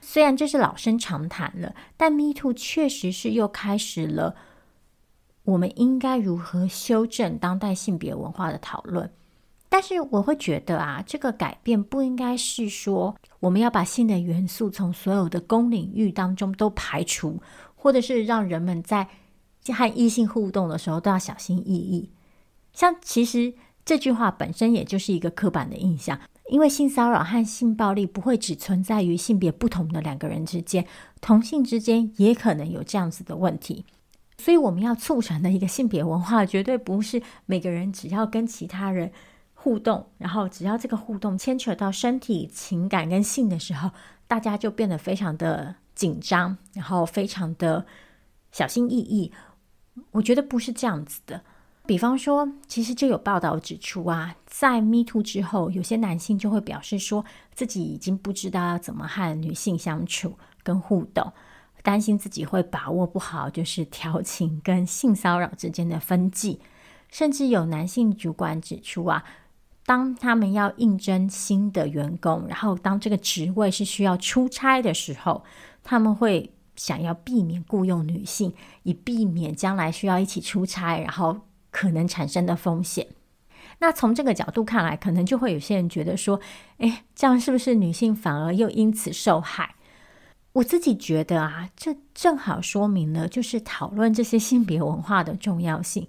[0.02, 4.36] 虽然这是老生常谈了，但 Me Too 确实是又开始了。
[5.46, 9.10] 我们应该如何修正当代性别文化的讨论？
[9.70, 17.42] 但是我会觉得啊，这个改变不应该是说我们要把性的元素从所有的公领域当中都排除，
[17.76, 19.08] 或者是让人们在
[19.68, 22.10] 和异性互动的时候都要小心翼翼。
[22.72, 23.54] 像其实
[23.84, 30.88] 这句话本身也就是一个刻板的印象，因为性骚扰和性暴力不会只存在于性别不同的两个人之间，
[31.20, 33.86] 同性之间也可能有这样子的问题。
[34.38, 39.12] 所以我们要促成的一个性别文化，绝对不是每个人只要跟其他人
[39.68, 43.92] 互动，然后只要这个互动牵扯到身体、情感跟性的时候，
[44.26, 47.86] 大家就变得非常的紧张，然后非常的
[48.54, 49.30] 小心翼翼。
[50.12, 51.42] 我觉得不是这样子的。
[51.86, 61.34] 比方说，其实就有报道指出啊，在 Me Too 之后，有些男性就会表示说自己已经不知道要怎么和女性相处跟互动，
[61.84, 66.62] 担心自己会把握不好，就是调情跟性骚扰之间的分际。
[67.10, 69.24] 甚至有男性主管指出啊，
[69.88, 75.44] 当他们要应征新的员工，然后当这个职位是需要出差的时候，
[75.84, 81.40] 他们会想要避免雇佣女性，以避免将来需要一起出差，然后。
[81.70, 83.06] 可能产生的风险。
[83.78, 86.40] 那从这个角度看来，可能就会有些人觉得说
[86.80, 89.76] ：“诶，这样是不是女性反而又因此受害？”
[90.54, 96.08] 我自己觉得啊，这正好说明了就是讨论这些性别文化的重要性。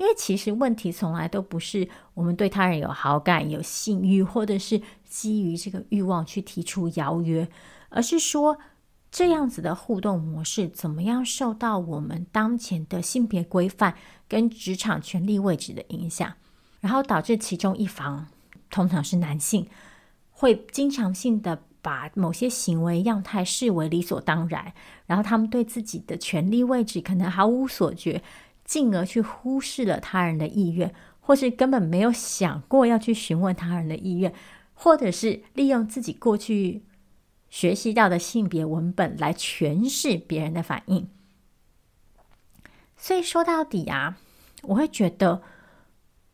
[0.00, 7.48] 因为其实问题从来都不是我们对他人有好感、有性欲，或者是基于这个欲望去提出邀约，
[7.90, 8.58] 而是说。
[9.12, 13.96] 这样子的互动模式，怎么样受到我们当前的性别规范
[14.28, 16.32] 跟职场权力位置的影响，
[16.78, 18.28] 然后导致其中一方，
[18.70, 19.66] 通常是男性，
[20.30, 24.72] 会经常性的把某些行为样态视为理所当然，
[25.06, 28.22] 然后他们对自己的权力位置可能毫无所觉，
[28.70, 34.32] 进而去忽视了他人的意愿，或是根本没有想过要去询问他人的意愿，
[34.74, 36.84] 或者是利用自己过去。
[37.48, 41.08] 学习到的性别文本来诠释别人的反应，
[42.96, 44.18] 所以说到底啊，
[44.62, 45.42] 我会觉得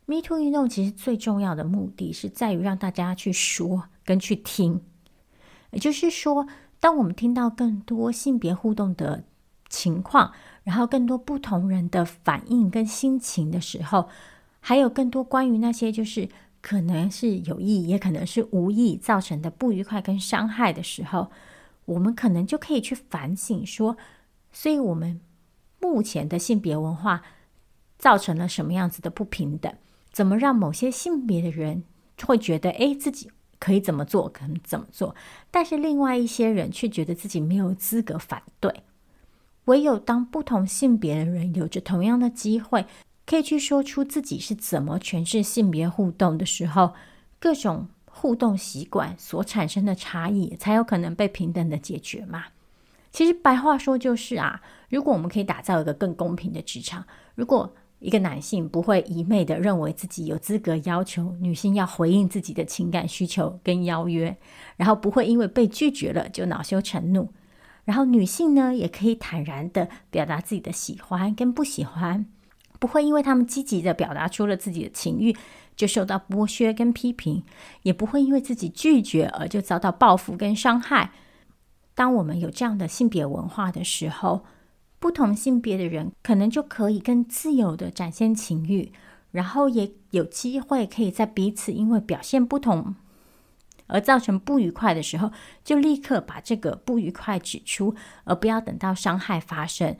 [0.04, 4.82] Me Too 运动其实最重要的目的是在于让大家去说跟去听，
[5.70, 6.46] 也就是说，
[6.80, 9.24] 当我们听到更多性别互动的
[9.70, 10.34] 情况，
[10.66, 14.10] 然后更多不同人的反应跟心情的时候，
[14.60, 16.28] 还有更多关于那些就是。
[16.62, 21.30] 可能是有意，也可能是无意造成的不愉快跟伤害的时候，
[21.84, 23.96] 我们可能就可以去反省说，
[24.50, 25.20] 所以我们
[25.78, 27.22] 目前的性别文化
[27.98, 29.72] 造成了什么样子的不平等？
[30.10, 31.84] 怎么让某些性别的人
[32.24, 35.14] 会觉得，诶，自己可以怎么做，可能怎么做，
[35.52, 38.82] 但是另外一些人却觉得自己没有资格反对。
[39.66, 42.84] 唯有当不同性别的人有着同样的机会。
[43.24, 46.94] 可以去说出自己是怎么诠释性别互动的时候，
[47.40, 52.44] 各种互动习惯所产生的差异，才有可能被平等的解决嘛。
[53.10, 64.36] 其实白话说就是啊，如果我们可以打造一个更公平的职场，如果一个男性不会一昧的认为自己有资格要求女性要回应自己的情感需求跟邀约，
[64.76, 67.32] 然后不会因为被拒绝了就恼羞成怒，
[67.86, 72.26] 然后女性呢也可以坦然的表达自己的喜欢跟不喜欢。
[72.78, 75.34] 不会因为他们积极地表达出了自己的情欲，
[75.74, 77.42] 就受到剥削跟批评；
[77.84, 81.12] 也不会因为自己拒绝而就遭到报复跟伤害。
[81.94, 84.44] 当我们有这样的性别文化的时候，
[84.98, 88.92] 不同性别的人可能就可以更自由地展现情欲，
[89.30, 92.94] 然后也有机会可以在彼此因为表现不同
[93.86, 95.30] 而造成不愉快的时候，
[95.64, 97.94] 就立刻把这个不愉快指出，
[98.24, 99.96] 而不要等到伤害发生，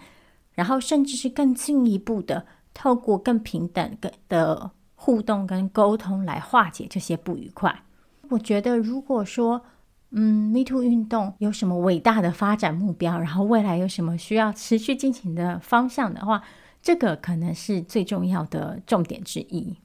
[0.55, 2.47] 然后甚至是更进一步的。
[2.79, 3.97] 透过更平等
[4.29, 7.85] 的互动跟沟通来化解这些不愉快。
[8.29, 9.63] 我觉得，如果说，
[10.11, 16.43] 嗯，Me Too 运动有什么伟大的发展目标，然后未来有什么需要持续进行的方向的话，
[16.83, 19.79] 这个可能是最重要的重点之一。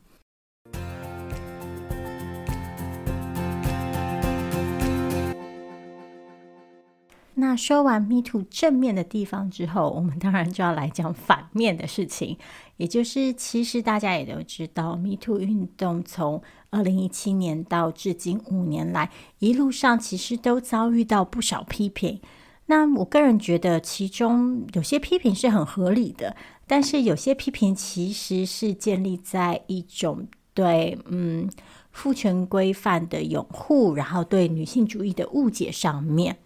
[7.41, 12.37] 那说完 Me Too 正面的地方之后，我们当然就要来讲反面的事情，
[12.77, 22.21] 也就是其实大家也都知道，Me Too 运动从二零一七年到至今五年来，一路上其实都遭遇到不少批评。
[22.67, 26.35] 那我个人觉得，其中有些批评是很合理的，
[26.67, 31.49] 但是有些批评其实是建立在一种对嗯
[31.91, 36.37] 父权规范的拥护，然后对女性主义的误解上面。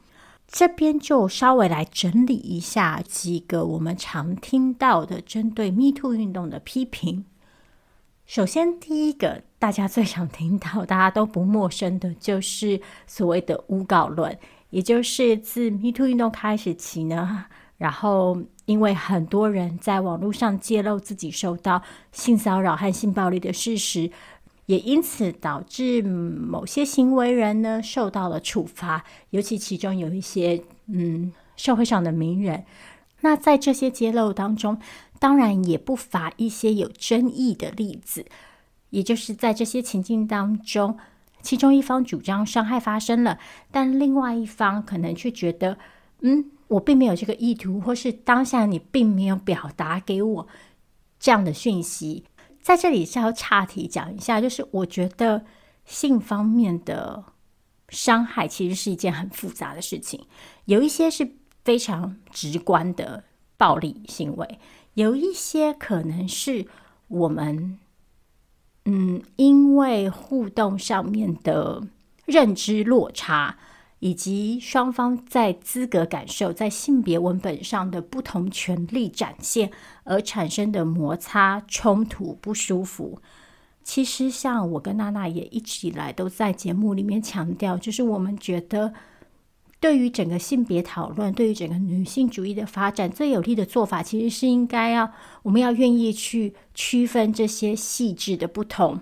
[0.57, 7.25] 这边就稍微来整理一下几个我们常听到的针对 Me Too 运动的批评。
[8.25, 14.39] 首先，第一个大家最常听到、大家都不陌生的，就是所谓的诬告论，
[14.69, 21.81] 也就是自 Me Too 运动开始起呢，然后因为很多人在网络上揭露自己受到
[22.13, 24.09] 性骚扰和性暴力的事实。
[24.65, 32.65] 也因此导致某些行为人呢受到了处罚，尤其其中有一些嗯社会上的名人。
[33.21, 34.79] 那在这些揭露当中，
[35.19, 38.25] 当然也不乏一些有争议的例子，
[38.89, 40.97] 也就是在这些情境当中，
[41.41, 43.39] 其中一方主张伤害发生了，
[43.71, 45.77] 但另外一方可能却觉得，
[46.21, 50.47] 嗯，我并没有这个意图，或是当下你并没有表达给我
[51.19, 52.25] 这样的讯息。
[52.65, 55.45] 在这里是要岔题讲一下，就是我觉得
[55.85, 57.23] 性方面的
[57.89, 60.25] 伤害其实是一件很复杂的事情，
[60.65, 63.23] 有一些是非常直观的
[63.55, 64.57] 暴力行为。
[64.95, 66.65] 有一些可能是
[67.07, 67.77] 我们，
[68.85, 71.83] 嗯，因为互动上面的
[72.25, 73.59] 认知落差，
[74.05, 79.71] 以及双方在资格感受、在性别文本上的不同权利展现
[80.03, 83.19] 而产生的摩擦、冲突、不舒服。
[83.83, 88.93] 其实，像我跟娜娜也一直以来都在节目里面强调，就是我们觉得。
[89.79, 95.11] 对于整个性别讨论，对于整个女性主义的发展，最有利的做法，其实是应该要
[95.43, 98.99] 我们要愿意去区分这些细致的不同。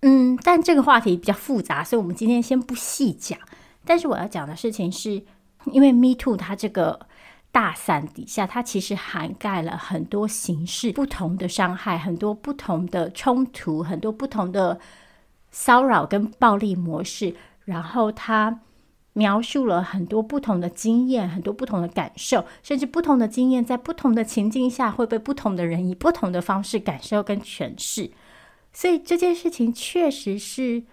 [0.00, 3.38] 嗯，但这个话题比较复杂，所以我们今天先不细讲。
[3.90, 5.20] 但是我要讲的事情是，
[5.72, 7.08] 因为 Me Too 它这个
[7.50, 14.78] 大伞底下，它其实涵盖了很多形式不同的伤害，很多不同的冲突，很多不同的
[15.50, 18.60] 骚扰跟暴力模式，然后它。
[19.12, 28.12] 描述了很多不同的经验，很多不同的感受，甚至不同的经验在不同的情境下会被不同的人以不同的方式感受跟诠释。
[28.72, 30.84] 所以这件事情确实是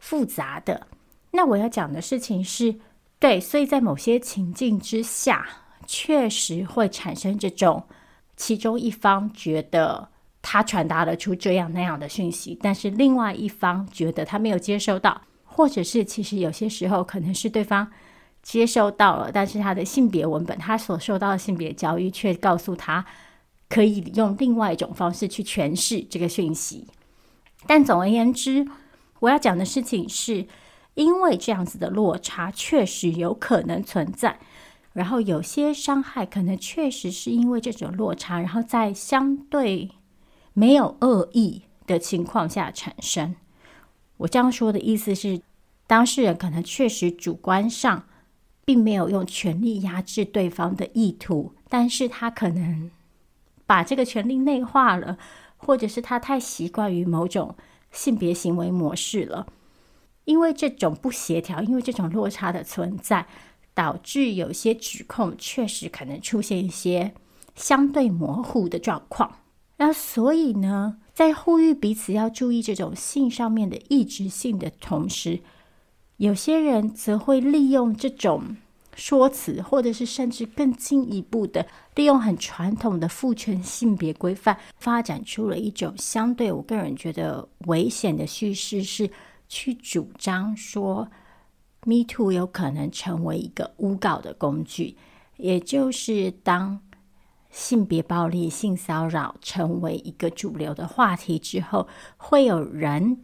[0.00, 0.88] 复杂的。
[1.32, 2.76] 那我要讲的事情是，
[3.18, 5.46] 对，所以在某些情境之下，
[5.86, 7.84] 确实会产生这种
[8.36, 10.08] 其中一方觉得
[10.42, 15.22] 他传达了出这样那样的讯息，但是另外一方觉得他没有接收到。
[15.52, 17.90] 或者是，其实有些时候可能是对方
[18.40, 23.04] 接收到了，但是他的性别文本，他所受到的性别教育却告诉他
[23.68, 26.86] 可以用另外一种方式去诠释这个讯息。
[27.66, 28.66] 但总而言之，
[29.18, 30.46] 我要讲的事情是，
[30.94, 34.38] 因为这样子的落差确实有可能存在，
[34.92, 39.90] 然后有些伤害可能确实是因为这种落差，然后在相对
[40.52, 43.36] 没有恶意的情况下产生。
[44.18, 45.40] 我这样说的意思是，
[45.86, 48.04] 当事人可能确实主观上
[48.64, 52.90] 并没有用权力压制对方的意图，但是他可能
[53.64, 55.16] 把这个权力内化了，
[55.56, 57.56] 或者是他太习惯于某种
[57.90, 59.46] 性别行为模式了。
[60.24, 63.26] 因为这种不协调，因为这种落差的存在，
[63.74, 67.12] 导致有些指控确实可能出现一些
[67.54, 69.38] 相对模糊的状况。
[69.78, 75.40] 那所以呢，在呼吁彼此要注意这种性上面的异质性的同时，
[76.18, 78.58] 有些人则会利用这种
[78.94, 89.08] 说辞，或者是甚至更进一步的利用很传统的父权性别规范，发展出了一种相对我个人觉得危险的叙事，是
[89.50, 91.10] 去主张说
[91.84, 94.96] “Me Too” 有可能成为一个诬告的工具，
[95.36, 96.80] 也就是当。
[97.52, 103.20] 性别暴力、性骚扰成为一个主流的话题之后，会有人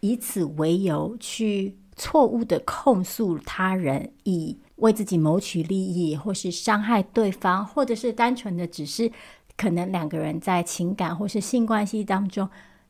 [0.00, 9.10] 以此为由去错误的控诉他人，以为自己谋取利益，或是伤害对方，或者是单纯的只是
[9.56, 12.46] 可能两个人在情感或是性关系当中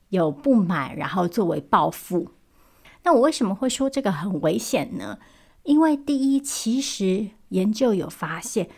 [0.08, 2.28] 有不满，然后作为报复。
[3.08, 5.18] 那我为什么会说这个很危险呢？
[5.62, 8.68] 因为第一，其实研究有发现。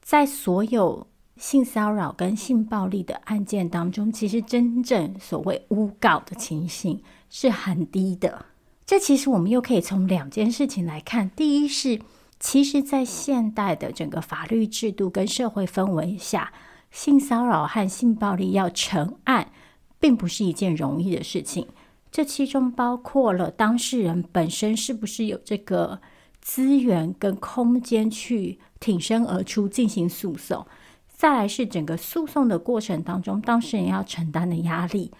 [0.00, 8.46] 在所有性骚扰跟性暴力的案件当中，其实真正所谓诬告的情形是很低的。
[8.86, 12.00] 这其实我们又可以从两件事情来看：第一是，
[12.40, 16.54] 其实，在现代的整个法律制度跟社会氛围下，
[16.90, 19.52] 性骚扰和性暴力要成案，
[20.00, 21.68] 并不是一件容易的事情。
[22.10, 26.00] 这其中包括了当事人本身是不是有这个
[26.40, 28.58] 资源跟空间去。
[28.80, 30.64] 挺身而出进行诉讼，
[31.08, 35.10] 再来是整个诉讼的过程当中，当事人要承担的压力。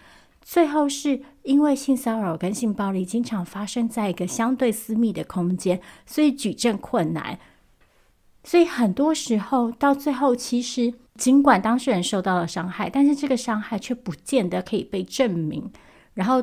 [0.41, 7.41] 最后是因为性骚扰跟性暴力经常发生在一个相对私密的空间，所以举证困难。
[8.45, 15.69] 所以很多时候到最后，其实尽管当事人受到了伤害，但是这个伤害却不见得可以被证明，
[16.15, 16.41] 然后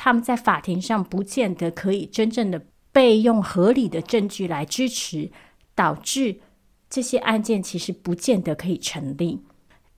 [0.00, 5.30] 他们在法庭上不见得可以真正的被用合理的证据来支持。
[5.72, 6.40] 导致
[6.90, 9.40] 这些案件其实不见得可以成立。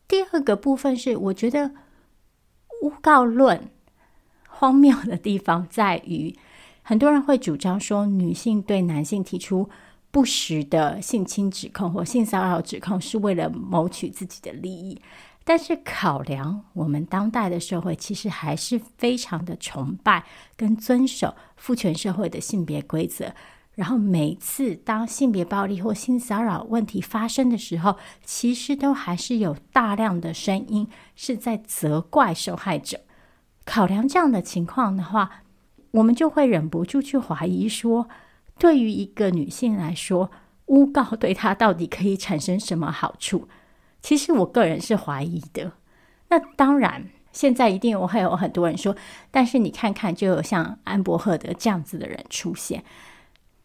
[0.06, 1.72] 第二个部分是，我觉得
[2.82, 3.68] 诬告论
[4.46, 6.38] 荒谬的地方在于，
[6.82, 9.68] 很多人会主张说，女性对男性提出
[10.12, 15.02] 不实的性侵指控或性骚扰指控是为了谋取自己的利益。
[15.44, 20.24] 但是考量我们当代的社会，其实还是非常的崇拜
[20.56, 23.34] 跟遵守父权社会的性别规则。
[23.74, 30.86] 然后每次当性别暴力或性骚扰问题发生的时候，其实都还是有大量的声音
[31.16, 33.00] 是在责怪受害者。
[33.64, 35.42] 考量这样的情况的话，
[35.92, 38.08] 我们就会忍不住去怀疑说，
[38.58, 40.30] 对于一个女性来说，
[40.66, 43.48] 诬告对她到底可以产生什么好处？
[44.02, 45.72] 其实我个人是怀疑的。
[46.28, 48.96] 那当然，现在一定我会有很多人说，
[49.30, 52.84] 但是你看看，就有像安柏赫德这样子的人出现。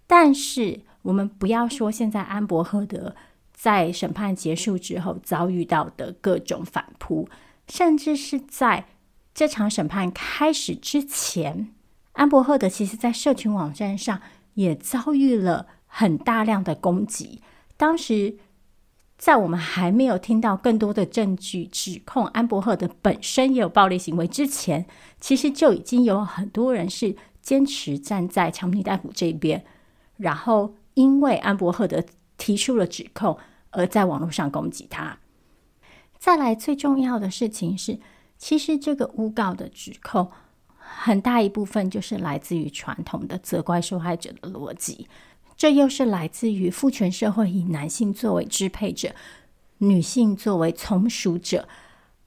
[0.06, 3.16] 但是我们不要说现在安柏赫德
[3.54, 7.28] 在审判结束之后遭遇到的各种反扑，
[7.68, 8.86] 甚至是在
[9.34, 11.74] 这场审判开始之前，
[12.14, 14.22] 安柏赫德其实在社群网站上
[14.54, 17.42] 也遭遇了很大量的攻击。
[17.76, 18.38] 当时
[19.18, 24.86] 在我们还没有听到更多的证据指控安柏赫德本身也有暴力行为之前，
[25.20, 29.66] 其实就已经有很多人是坚持站在强尼戴普这边。
[30.18, 32.04] 然后，因为安柏赫德
[32.38, 33.38] 提出了指控，
[33.72, 35.18] 而在网络上攻击他。
[36.20, 38.00] 再来，最重要的事情是，
[38.38, 40.32] 其实这个诬告的指控
[40.78, 45.08] 很大一部分就是来自于传统的责怪受害者的逻辑，
[45.58, 49.16] 这又是来自于父权社会以男性作为支配者，
[49.80, 51.68] 女性作为从属者，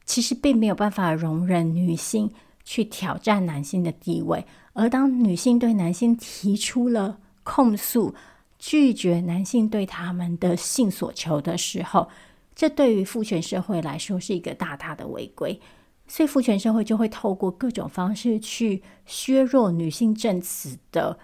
[0.05, 2.33] 其实并没有办法容忍女性
[2.65, 8.13] 去挑战男性的地位，而当女性对男性提出了控诉，
[8.59, 12.09] 拒绝男性对他们的性所求的时候，
[12.57, 15.61] 这对于父权社会来说是一个大大的违规，
[16.09, 21.17] 所以父权社会就会透过各种方式去削弱女性证词的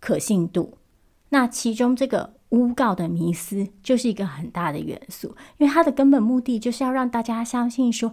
[0.00, 0.76] 可信度。
[1.32, 8.12] 那其中这个诬告的迷思就是一个很大的元素，因为它的根本目的就是要让大家相信说，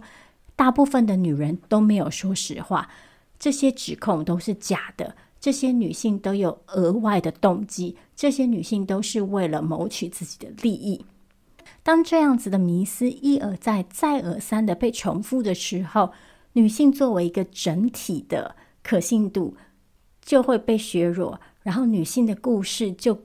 [0.56, 2.88] 大部分的女人都没有说实话，
[3.38, 5.14] 这些指控都是假的。
[5.38, 11.04] 这些女性都有额外的动机，这些女性都是为了谋取自己的利益。
[11.82, 16.12] 当这样子的迷思一而再、再而三的被重复的时候，
[16.54, 19.56] 女性作为一个整体的可信度
[20.22, 23.22] 就会被削弱，然后女性的故事就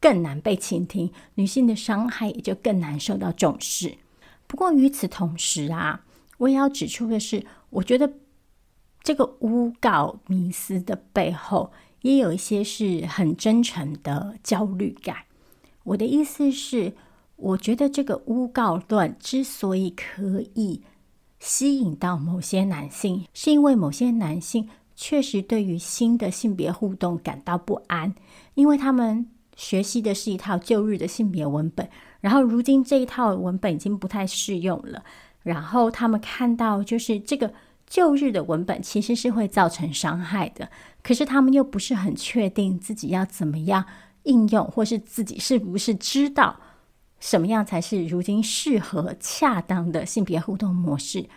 [0.00, 3.98] 更难被倾听，女性的伤害也就更难受到重视。
[4.46, 6.04] 不过与此同时啊，
[6.38, 8.12] 我也要指出的是，我觉得。
[9.04, 15.24] 这个诬告迷思的背后，也有一些是很真诚的焦虑感。
[15.82, 16.94] 我的意思是，
[17.34, 20.82] 我觉得这个诬告论之所以可以
[21.40, 28.14] 吸引到某些男性，是因为某些男性确实对于新的性别互动感到不安，
[28.54, 29.26] 因为他们
[29.56, 31.88] 学习的是一套旧日的性别文本，
[32.20, 35.04] 然后如今这一套文本已经不太适用了，
[35.42, 37.52] 然后他们看到就是这个。
[37.84, 40.70] 旧日的文本其实是会造成伤害的，
[41.02, 43.84] 可是他们又不是很确定自己要怎么样
[44.22, 46.58] 应用，或是自己是不是知道
[47.20, 51.28] 什么样才是如今适合、恰当的性别互动模式。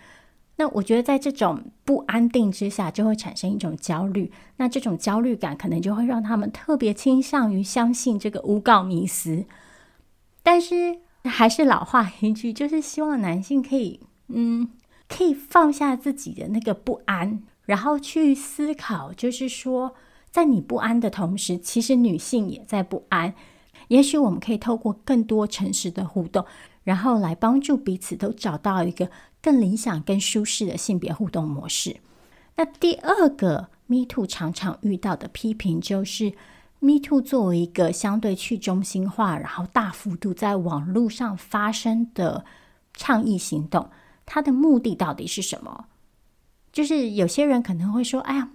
[0.57, 4.31] 那我觉得在这种不安定之下，就会产生一种焦虑。
[4.57, 9.45] 那这种焦虑感可能就会让他们特别倾向于相信这个诬告迷思。
[10.41, 13.99] 但是还是老话一句，就是希望男性可以，
[14.29, 14.69] 嗯。
[15.07, 19.93] 可以放下自己的那个不安，然后去思考，就是说，
[20.31, 23.35] 在你不安的同时，其实女性也在不安。
[23.89, 26.43] 也许我们可以透过更多诚实的互动，
[26.83, 29.11] 然后来帮助彼此都找到一个
[29.45, 31.97] 更理想、更舒适的性别互动模式。
[32.55, 36.33] 那第二个 Me Too 常常遇到的批评，就是
[36.79, 42.43] Me Too 作为一个相对去中心化，然后大幅度在网络上发生的
[42.95, 43.91] 倡议行动。
[44.25, 45.85] 它的目的到底是什么？
[46.73, 48.49] 就是有些人可能会说：“哎呀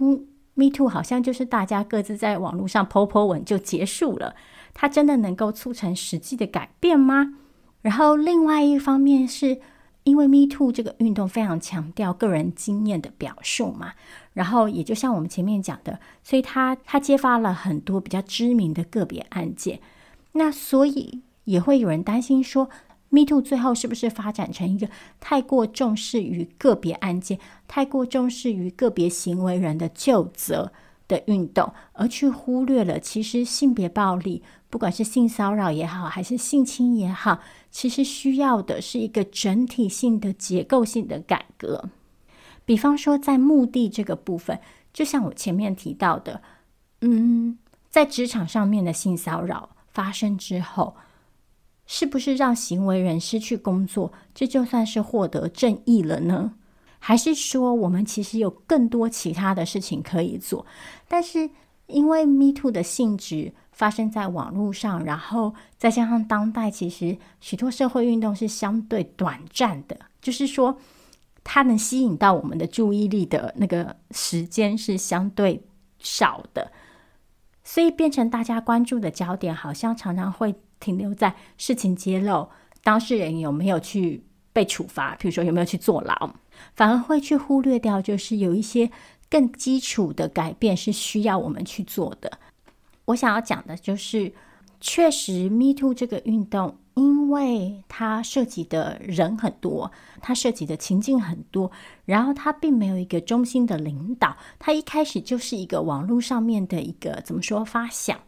[0.54, 4.34] ，Me Too 好像就是大家各自在网络上 po po 文就结束了，
[4.74, 7.36] 它真的能够促成实际的改变吗？”
[7.82, 9.60] 然后另外一方面是
[10.04, 13.92] 因为 Me Too 这个运动非常强调个人经验的表述嘛，
[14.32, 19.80] 然后也就像我们前面讲的，所以他他揭发了很多比较知名的个别案件，
[20.32, 22.68] 那所以也会有人担心说。
[23.12, 24.88] Me Too 最后是不是发展成一个
[25.18, 30.70] 太过重视于个别案件、太过重视于个别行为人的就责
[31.08, 37.40] 的运动，而去忽略了其实性别暴力，不管是性骚扰也好，还是性侵也好，
[37.70, 41.90] 其实需要的是一个整体性的结构性的改革。
[42.64, 44.60] 比方说，在目的这个部分，
[44.92, 46.40] 就像我前面提到的，
[47.00, 47.58] 嗯，
[47.90, 49.70] 在职场上面的性骚扰。
[49.92, 50.94] 发生之后，
[51.84, 56.54] 是不是让行为人失去工作，这就算是获得正义了呢？
[57.00, 60.64] 还是说我们其实有更多其他的事情可以做？
[61.08, 61.50] 但是
[61.88, 70.78] 因为 Me Too 的性质发生在网络上，然后再加上当代其实许多社会运动是相对短暂的，就是说
[71.42, 75.64] 它能吸引到我们的注意力的那个时间是相对
[75.98, 76.70] 少的，
[77.64, 80.54] 所以变成大家关注的焦点，好像常常会。
[80.80, 82.48] 停留在事情揭露，
[82.82, 86.30] 当事人有没有去被处罚，比如说有没有去坐牢，
[86.74, 88.90] 反而会去忽略掉，就是有一些
[89.28, 92.32] 更基础的改变是需要我们去做的。
[93.10, 94.32] 我想要讲的就是，
[94.80, 99.90] 确实 Me Too 这个运动，因为它涉及的人很多，
[100.20, 101.70] 它涉及的情境很多，
[102.04, 108.18] 然后它并没有一个中心的领导，它一开始就是一个网络上面的一个怎么说发想。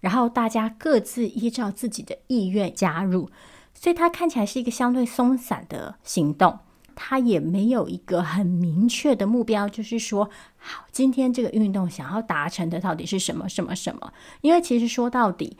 [0.00, 3.30] 然后大家各自依照自己的意愿加入，
[3.74, 6.58] 所以它看起来是一个相对松散的行动。
[6.96, 14.12] 他也没有一个很明确的目标，就是说，好，今天这个运动想要达成的到底是什么什么什么？
[14.40, 15.56] 因为其实说到底，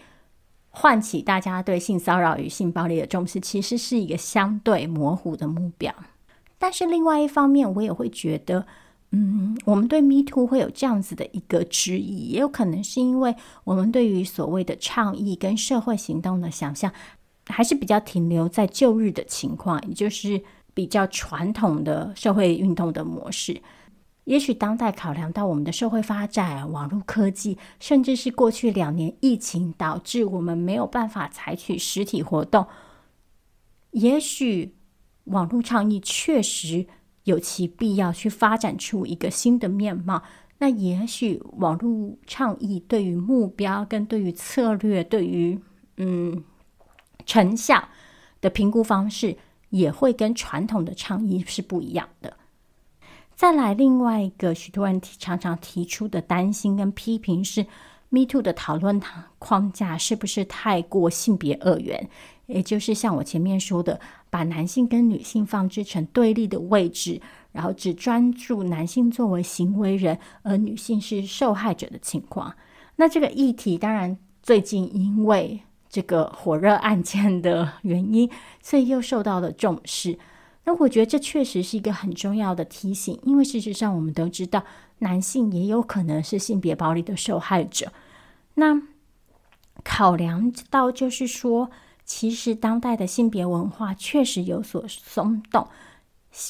[0.70, 5.95] 唤起大家对性骚扰与性暴力的重视，其实是一个相对模糊的目标。
[6.59, 8.66] 但是另外一方面，我也会觉得。
[9.12, 16.93] 嗯，我们对 Me Too 会有这样子的一个质疑，也有可能是因为我们对于所谓的倡议跟社会行动的想象，
[17.47, 20.43] 还是比较停留在旧日的情况，也就是
[20.77, 23.62] 比较传统的社会运动的模式。
[24.24, 32.66] 也许当代考量到我们的社会发展、网络科技，甚至是过去两年疫情导致我们没有办法采取实体活动，
[33.93, 34.74] 也许
[35.24, 36.87] 网络倡议确实。
[37.27, 40.22] 有其必要去发展出一个新的面貌。
[40.59, 45.59] 那也许网络倡议对于目标、跟对于策略、对于
[45.97, 46.45] 嗯
[47.24, 47.89] 成效
[48.41, 49.37] 的评估方式，
[49.77, 52.37] 也会跟传统的倡议是不一样的。
[53.35, 57.66] 再来，另外一个许多人提常常提出的担心跟批评是
[58.09, 59.01] ，Me Too 的讨论
[59.39, 62.09] 框架是不是太过性别二元？
[62.47, 64.01] 也就是像我前面说的，
[64.31, 67.20] 把男性跟女性放置成对立的位置，
[67.53, 72.55] 然后只专注男性作为行为人，而女性是受害者的情况。
[72.95, 75.61] 那这个议题当然最近因为
[75.97, 78.30] 这个火热案件的原因，
[78.61, 80.18] 所以又受到了重视。
[80.64, 84.62] 那我觉得这确实是一个很重要的提醒，因为事实上我们都知道，
[84.99, 87.90] 男性也有可能是性别暴力的受害者。
[88.57, 88.82] 那
[89.82, 91.70] 考量到就是说。
[92.09, 95.66] 其实，当代的性别文化确实有所松动。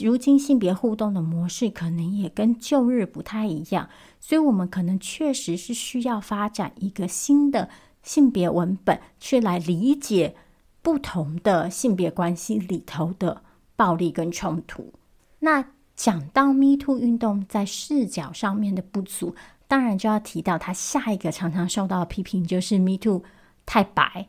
[0.00, 3.88] 如今，性别互动的模式可能也跟旧日不太一样，
[4.20, 7.70] 所以我们可能确实是需要发展一个新的
[8.06, 10.34] 性别文本，去来理解
[10.80, 13.42] 不同的性别关系里头的
[13.74, 14.94] 暴力跟冲突。
[15.40, 19.34] 那讲到 Me Too 运动在视角上面的不足，
[19.68, 23.22] 当然就要提到它下一个常常受到的批评，就是 Me Too
[23.66, 24.28] 太白。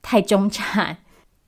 [0.00, 0.98] 太中产，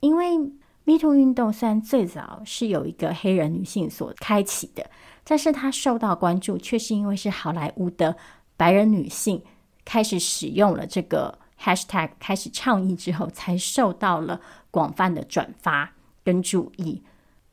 [0.01, 0.37] 因为
[0.85, 4.91] Me Too 运动虽然最早是有一个黑人女性所开启的，
[5.25, 8.17] 但是它受到关注，却是因为是好莱坞的
[8.59, 9.43] 白人女性
[9.85, 14.41] 开始使用了这个 hashtag，开始倡议之后，才受到了
[14.71, 15.93] 广泛的转发
[16.25, 17.03] 跟注意。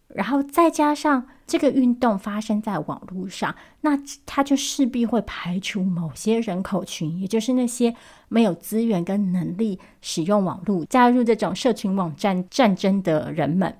[0.07, 7.93] 然后再加上这个运动发生在网络上，那它就势必会排除某些人口群，也就是那些
[8.29, 13.77] 没有资源跟能力使用网络、加入这种社群网站战争的人们。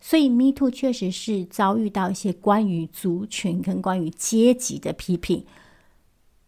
[0.00, 5.44] 所以，Me Too 确实是遭遇到一些关于族群跟关于阶级的批评。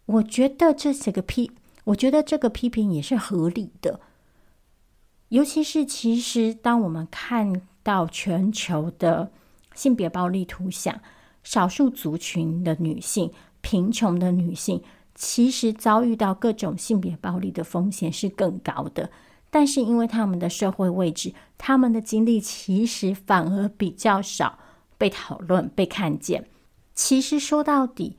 [0.06, 1.50] 我觉得这些个批，
[1.88, 4.00] 我觉得这个批评也是合理的。
[5.28, 7.62] 尤其是，其实当我们看。
[7.80, 9.32] 到全球的
[9.74, 11.00] 性别暴力图像，
[11.42, 13.32] 少数族群的女性、
[13.62, 14.82] 贫穷的女性，
[15.14, 19.10] 其实遭遇到各种性别暴力的风险是更高的。
[19.48, 24.58] 但是因为他们的社会位置，他们的经历其实反而比较少
[24.98, 26.46] 被讨论、被看见。
[26.94, 28.18] 其实说到底，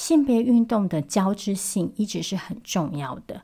[0.00, 3.42] 性别运动的交织性一直是很重要的。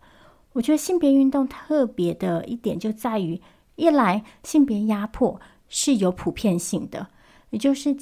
[0.55, 3.43] 我觉得性别运动特别的一点就在于，
[3.75, 5.39] 一来性别压迫。
[5.69, 7.09] 是有普遍性的，
[7.51, 7.95] 也就是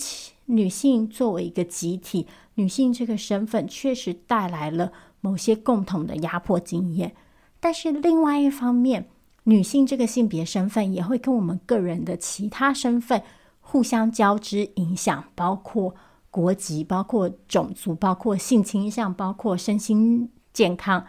[0.45, 2.27] 女性作为一个集体，
[2.57, 4.93] 女性这个身份确实带来了
[5.23, 7.17] 某些共同的压迫经验。
[7.59, 9.09] 但是另外一方面，
[9.45, 13.23] 女性这个性别身份也会跟我们个人的其他身份
[13.63, 15.95] 互相交织影响，包括
[16.35, 21.07] 国籍、包括种族、包括性倾向、包括身心健康。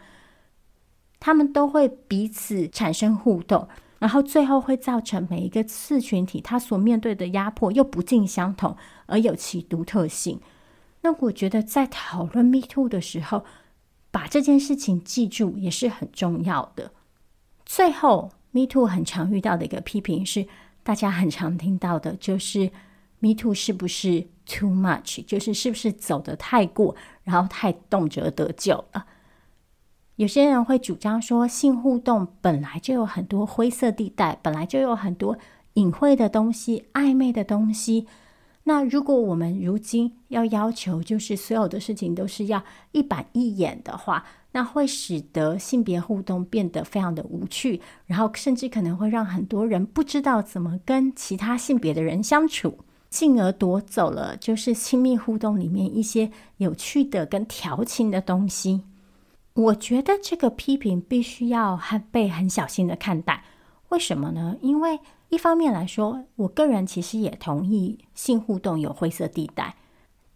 [1.19, 3.67] 他们都会彼此产生互动，
[3.97, 10.39] 然后最后会造成每一个次群体他所面对的压迫又不尽相同，而有其独特性。
[11.01, 13.43] 那我觉得在讨论 Me Too 的时候，
[14.11, 16.91] 把这件事情记住也是很重要的。
[17.65, 20.45] 最后，Me Too 很常遇到的一个批评是，
[20.84, 22.69] 大家很常听到的，就是
[23.26, 29.07] Me Too 是不是 too much，就是是不是走得太过，然后太动辄得咎了。
[30.17, 35.39] 有些人会主张说，性互动本来就有很多灰色地带，本来就有很多
[35.73, 38.05] 隐晦的东西、暧昧的东西。
[38.65, 52.84] 那如果我们如今要要求，就是所有的事情都是要一板一眼的话，那会使得性别互动变得非常的无趣，然后甚至可能会让很多人不知道怎么跟其他性别的人相处，
[53.16, 58.82] 进而夺走了就是亲密互动里面一些有趣的跟调情的东西。
[59.53, 63.45] 我觉得这个批评必须要很被很小心的看待。
[63.88, 64.57] 为什么呢？
[64.59, 64.99] 因为
[65.30, 69.78] 一方面来说，我个人其实也同意性互动有灰色地带，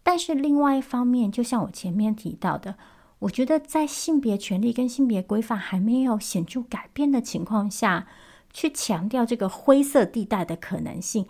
[0.02, 2.76] 但是另外一方面，就像我前面提到的，
[3.20, 8.08] 我觉得在性别权利跟性别规范还没有显著改变的情况下，
[8.54, 11.26] 去强调这个灰色地带的可能性，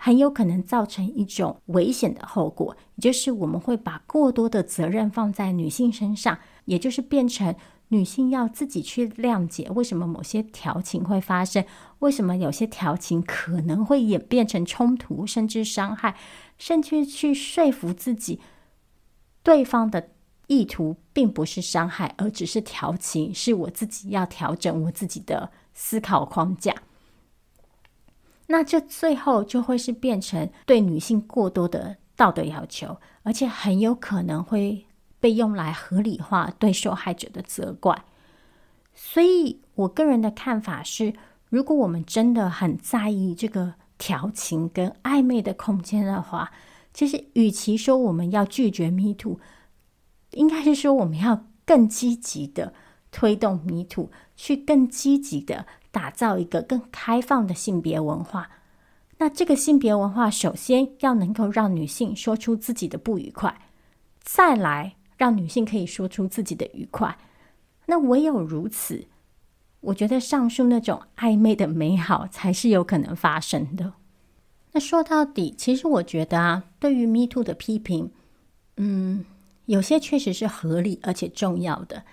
[0.00, 7.54] 很有可能造成一种危险的后果，也就是我们会把过多的责任放在女性身上，也就是变成。
[7.90, 11.64] 女性要自己去谅解为什么某些调情会发生，
[12.00, 16.14] 为什么有些调情可能会演变成冲突，甚至伤害，
[16.58, 18.40] 甚至去说服自己，
[19.42, 20.10] 对方的
[20.48, 26.74] 意图并不是伤害，而只是调情，是我自己要调整我自己的思考框架。
[28.48, 34.84] 那这最后就会是变成对女性过多的道德要求，而且很有可能会。
[35.20, 38.04] 被用来合理化对受害者的责怪，
[38.94, 41.12] 所以我个人的看法是，
[41.48, 46.52] 如果我们真的很在意这个调情跟暧昧的空间的话，
[46.94, 49.40] 其实与其说我们要拒绝 Me Too，
[50.30, 52.72] 应该是说我们要更积极的
[53.10, 58.50] 推动 Me Too，去更积极的打造一个更开放的性别文化。
[59.18, 63.60] 那这个性别文化首先要能够让女性说出自己的不愉快，
[64.20, 64.94] 再来。
[65.18, 67.18] 让女性可以说出自己的愉快，
[67.86, 69.08] 那唯有如此，
[69.80, 73.94] 我觉得上述那种暧昧的美好才是有可能发生的。
[74.70, 78.12] 那说到底，其实我觉得啊，对于 Me Too 的批评，
[78.76, 79.24] 嗯，
[79.66, 82.04] 有些确实是合理而且重要的，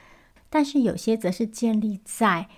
[0.49, 2.49] 但是有些则是建立在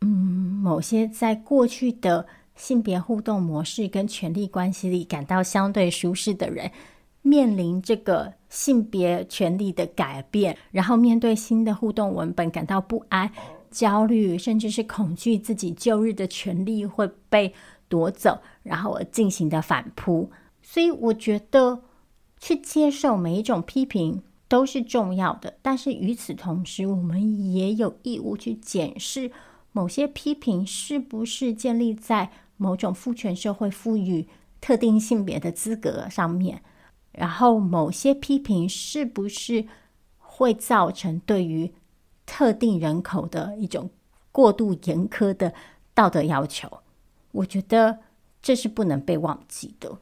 [0.00, 6.70] 嗯某些在过去的性别互动模式跟权力关系里感到相对舒适的人。
[7.22, 13.28] 面临这个性别权利的改变，然后面对新的互动文本感到不安、
[13.68, 17.52] 焦虑，甚至是恐惧自己旧日的权利会被
[17.88, 20.30] 夺走，然后而进行的反扑。
[20.62, 21.82] 所以，我觉得
[22.38, 29.32] 去接受每一种批评都是重要的，但是与此同时，我们也有义务去检视
[29.76, 34.26] 某些批评是不是建立在某种父权社会赋予
[34.58, 36.62] 特定性别的资格上面。
[37.12, 39.66] 然后，某些批评是不是
[40.16, 41.74] 会造成对于
[42.24, 43.90] 特定人口的一种
[44.32, 45.52] 过度严苛的
[45.92, 46.78] 道德要求？
[47.32, 47.98] 我觉得
[48.40, 49.98] 这是不能被忘记的。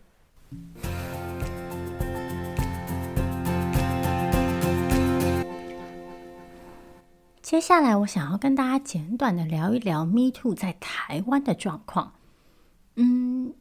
[7.44, 12.14] 接下来，我想要跟大家简短的聊一聊 Me Too 在台湾的状况。
[12.96, 13.52] 嗯。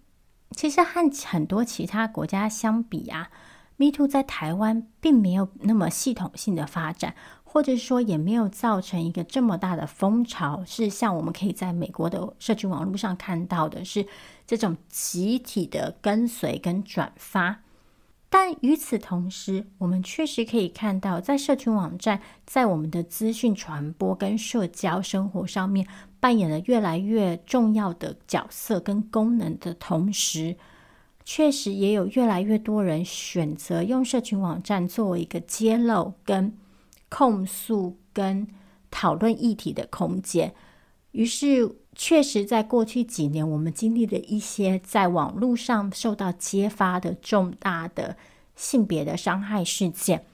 [0.55, 3.29] 其实和很多其他国家相比啊
[3.75, 7.13] ，Me Too 在台湾并没有那么系统性的发展，
[7.43, 14.07] 或者说也没有造成一个这么大的风潮，是像我们可以在美国的社群网络上看到的，是
[14.47, 17.59] 这种集体的跟随跟转发。
[18.35, 25.87] 但与此同时，我们确实可以看到，在社群网站，在我们的资讯传播跟社交生活上面，
[26.19, 30.57] 扮演了越来越重要的角色跟功能的同时，
[31.23, 36.57] 确实也有越来越多人选择用社群网站作为一个揭露、跟
[37.09, 38.47] 控诉、跟
[38.89, 40.55] 讨论议题的空间。
[41.11, 48.17] 于是，确实在过去几年，我们经历了一些在网络上受到揭发的重大的
[48.55, 50.25] 性别的伤害事件，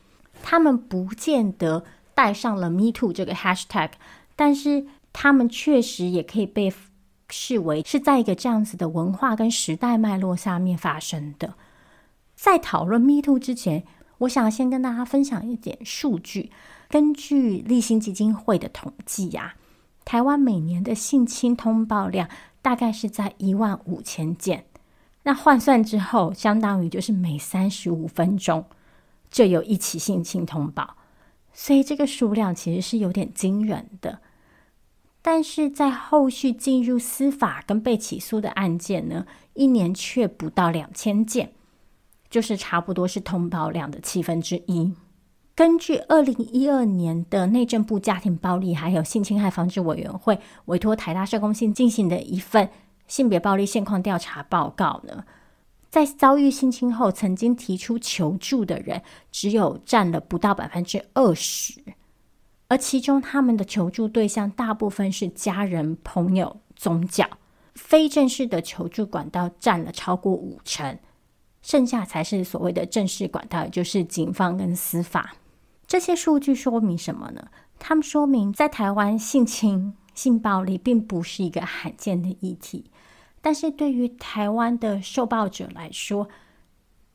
[0.42, 1.84] 他们不见得
[2.14, 3.92] 带上了 “Me Too” 这个 hashtag，
[4.36, 4.88] 但是。
[5.12, 6.72] 他们确实也可以被
[7.32, 11.56] 视为是在一个这样子的文化跟时代脉络下面发生的。
[12.36, 13.86] 在讨论 Me Too 之前，
[14.20, 16.52] 我想先跟大家分享一点数据。
[16.90, 19.58] 根据立新基金会的统计呀、啊，
[20.10, 22.28] 台湾每年的性侵通报量
[22.64, 24.66] 大概是在一万五千件。
[25.22, 28.66] 那换算之后，相当于就是每三十五分钟
[29.30, 30.96] 就有一起性侵通报，
[31.54, 34.20] 所以这个数量其实是有点惊人的。
[35.22, 41.54] 但是在后续进入司法跟被起诉的案件呢，一年却不到两千件，
[42.32, 44.92] 就是差不多是通报量的七分之一。
[45.60, 52.70] 根据二零一二年的内政部家庭暴力还有性侵害防治委员会委托台大社工系进行的一份
[53.10, 55.26] 性别暴力现况调查报告呢，
[55.90, 59.02] 在遭遇性侵后曾经提出求助的人，
[59.34, 61.84] 只有占了不到百分之二十。
[62.70, 67.28] 而其中，他们的求助对象大部分是家人、朋友、宗教，
[67.76, 70.98] 非正式的求助管道占了超过五成，
[71.62, 75.36] 剩下才是所谓的正式管道，就是警方跟司法。
[75.90, 77.48] 这些数据说明什么呢？
[77.80, 82.92] 他们说明，在台湾性侵、 性暴力并不是一个罕见的议题，
[83.42, 86.30] 但是对于台湾的受暴者来说，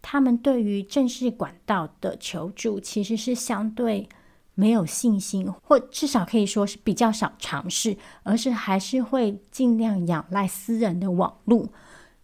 [0.03, 4.09] 他们对于正式管道的求助其实是相对。
[4.57, 11.70] 没有信心，或至少可以说是比较少尝试，而是还是会尽量仰赖私人的网络。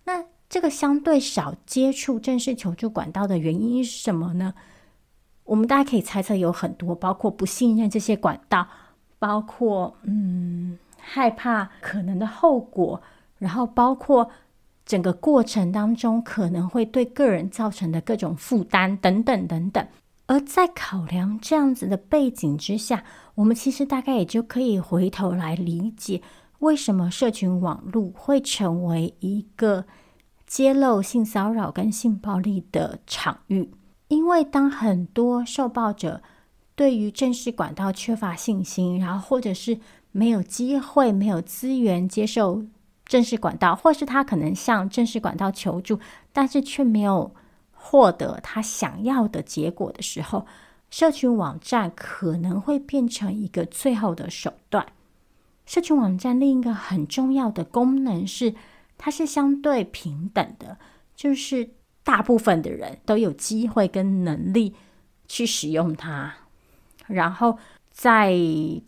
[0.04, 4.54] 那这个相对少接触正式求助管道的原因是什么呢？
[5.50, 8.68] 我们大家可以猜测有很多，包括不信任这些管道，
[9.18, 13.02] 包括嗯害怕可能的后果，
[13.38, 14.30] 然后包括
[14.86, 19.84] 整个过程当中可能会对个人造成的各种负担等等等等。
[20.26, 23.02] 而在考量这样子的背景之下，
[23.34, 26.22] 我们其实大概也就可以回头来理解，
[26.60, 29.84] 为什么社群网络会成为一个
[30.46, 33.72] 揭露性骚扰跟性暴力的场域。
[34.10, 36.22] 因为当很多受暴者
[36.74, 39.80] 对于正式管道缺乏信心，然后或者是
[40.12, 42.62] 没有机会、没有资源接受
[43.06, 45.98] 正式管道，或是他可能向正式管道求助，
[46.32, 47.34] 但是却没有。
[47.82, 50.46] 获得他想要的结果的时候，
[50.90, 54.86] 社群网站可能会变成一个最后的手段。
[55.64, 58.54] 社群网站另一个很重要的功能是，
[58.98, 60.76] 它是相对平等的，
[61.16, 61.70] 就是
[62.10, 64.74] 大部分的人都有机会跟能力
[65.28, 66.34] 去使用它。
[67.06, 67.58] 然后，
[67.90, 68.34] 在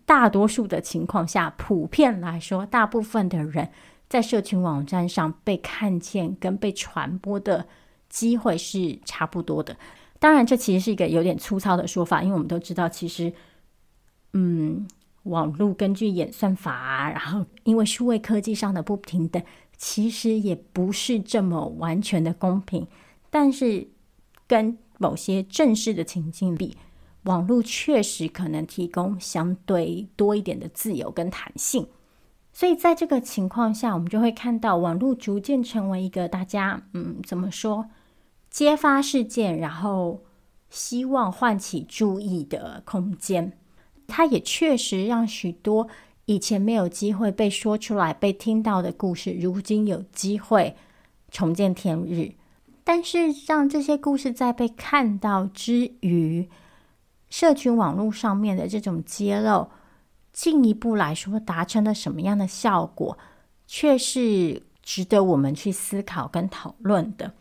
[0.04, 3.70] 大多数的情况下，普遍来说，大部分的人
[4.08, 7.66] 在社群网站上被看见跟被传播的。
[8.08, 9.74] 机会是差不多的，
[10.18, 13.32] 当然，这其实是一个有点粗糙的说法，因为我们都知道，其实，
[14.34, 14.86] 嗯，
[15.22, 19.42] 网络根据演算法，然后因为数位科技上的不平等，
[19.78, 22.86] 其实也不是这么完全的公平。
[23.34, 23.88] 但是，
[24.46, 26.76] 跟某些正式的情境比，
[27.22, 31.88] 网络确实可能提供相对多一点的自由跟弹性。
[32.52, 37.88] 所以，在这个情况下，我们就会看到网络逐渐成为一个大家，嗯，怎么说？
[38.50, 40.22] 揭发事件，然后
[40.68, 43.56] 希望唤起注意的空间，
[44.06, 45.88] 它也确实让许多
[46.26, 50.76] 以前没有机会被说出来、被听到的故事，如今有机会
[51.30, 52.34] 重见天日。
[52.84, 56.48] 但是，让这些故事在被看到之余，
[57.30, 59.70] 社群网络上面的这种揭露，
[60.32, 63.16] 进一步来说达成了什么样的效果，
[63.66, 67.32] 却是值得我们去思考跟讨论的。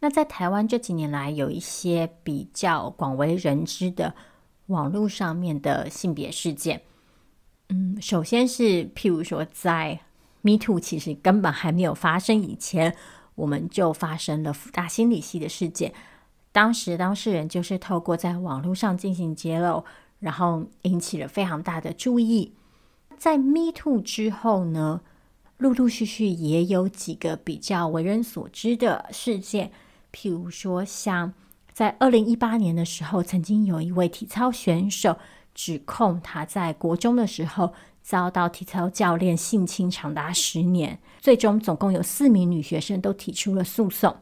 [0.00, 4.14] 那在台湾这几年来，有一些比较广为人知的
[4.66, 6.80] 网络上面的性别事件。
[7.68, 10.00] 嗯，首先是譬如说，在
[10.40, 12.96] Me Too 其实根本还没有发生以前，
[13.38, 15.94] 我们就发生了辅大心理系的事件。
[16.50, 19.84] 当时当事人就是透过在网络上进行揭露，
[20.18, 22.52] 然后引起了非常大的注意。
[23.16, 25.02] 在 Me Too 之后呢，
[25.56, 29.70] 陆陆续续也有几个比较为人所知的事件。
[30.12, 31.32] 譬如说，像
[31.72, 35.16] 在二零一八年的时候，曾经有一位体操选手
[35.54, 37.72] 指控他在国中的时候
[38.08, 44.16] 遭到体操教练性侵长达十年，最终总共有四名女学生都提出了诉讼。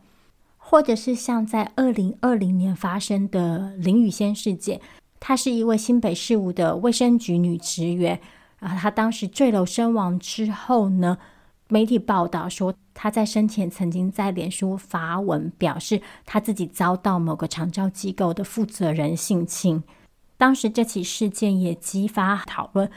[0.57, 4.81] 或者是像在二零二零年发生的林雨仙事件，
[5.21, 8.21] 她是一位新北市务的卫生局女职员，
[8.59, 11.19] 然后她当时坠楼身亡之后呢，
[11.69, 19.85] 媒体报道说，她在生前曾经在脸书发文表示，她自己遭到某个长照机构的负责人性侵。
[20.37, 22.91] 当时这起事件也激发讨论，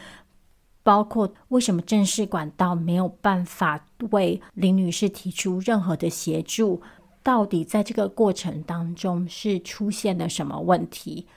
[0.90, 6.82] 包括为什么正式管道没有办法为林女士提出任何的协助，
[7.22, 11.28] 到底在这个过程当中是出现了什么问题，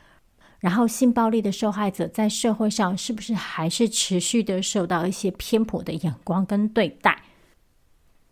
[0.60, 7.22] 然后性暴力的受害者在社会上是不是还是持续的受到一些偏颇的眼光跟对待？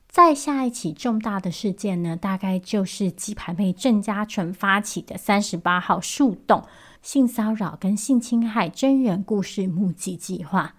[0.08, 6.64] 再下一起重大的事件呢，大概就是鸡排妹郑家纯发起的三十八号树洞
[7.02, 10.76] 性骚扰跟性侵害真人故事目击计划。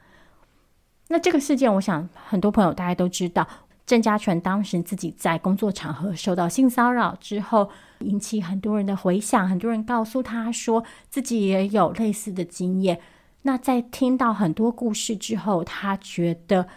[1.11, 3.47] 那这个事件，我想很多朋友大家都知道，
[3.85, 12.99] 郑家纯当时自己在工作场合受到性骚扰之后，引起很多人的回响，很多人告诉他说自己也有类似的经验。
[13.43, 16.67] 那在听到很多故事之后，他觉得。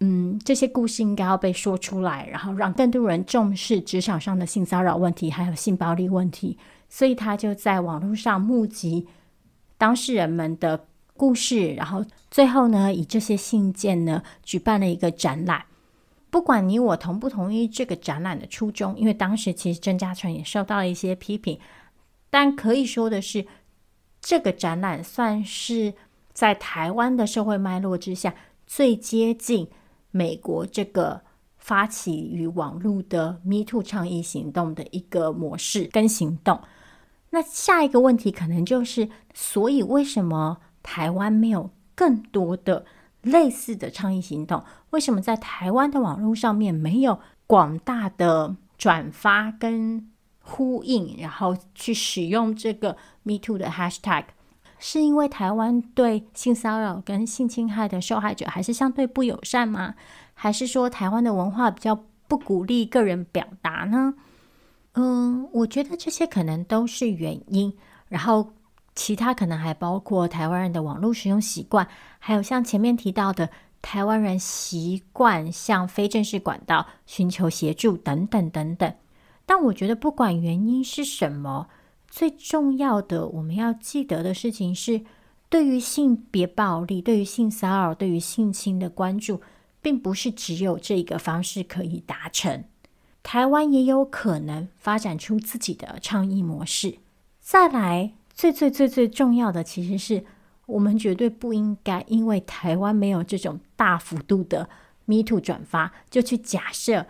[0.00, 6.58] 嗯，这些故事应该要被说出来，然后让更多人重视职场上的性骚扰问题，还有性暴力问题。
[6.90, 9.06] 所以他就在网络上募集
[9.78, 15.64] 当事人们的故事，然后最后呢，以这些信件呢，举办了一个展览。
[16.30, 21.58] 不管你我同不同意这个展览的初衷，因为当时其实郑家纯也受到了一些批评，
[22.30, 23.46] 但可以说的是，
[24.20, 25.94] 这个展览算是
[26.32, 28.34] 在台湾的社会脉络之下
[28.66, 29.68] 最接近。
[30.16, 31.22] 美国这个
[31.58, 36.60] 发起于网络的 Me Too 倡议行动的一个模式跟行动，
[37.30, 42.84] 那下一个问题可能就是，所以为什么台湾没有更多的
[43.22, 44.62] 类似的倡议行动？
[44.90, 47.18] 为什么在台湾的网络上面没有
[47.48, 50.08] 广大的转发跟
[50.40, 54.26] 呼应，然后去使用这个 Me Too 的 Hashtag？
[54.78, 59.94] 是因为台湾对性骚扰跟性侵害的受害者还是相对不友善吗？
[60.34, 64.14] 还是说台湾的文化比较不鼓励个人表达呢？
[64.92, 67.72] 嗯，我觉得这些可能都是原因。
[68.08, 68.52] 然后
[68.94, 71.88] 其他可能还包括台湾人的网络使用习惯，
[72.18, 73.50] 还有像前面提到的
[73.82, 78.94] 台湾人习惯向非正式管道寻求协助等等等等。
[79.46, 81.68] 但我觉得不管原因是什么。
[82.06, 85.02] 最重要的，我们要记得的事情是，
[85.48, 89.40] 对于性别暴力、对于性骚扰、对于性侵的关注，
[89.82, 92.62] 并不是只有这一个方式可以达成。
[93.24, 96.98] 台湾也有可能发展出自己的倡议模式。
[97.40, 100.24] 再来，最最最最重要的，其实是
[100.66, 104.68] 我们绝对不应该因为台湾没有这种大幅度的
[105.04, 107.06] Me Too 转发，就去假设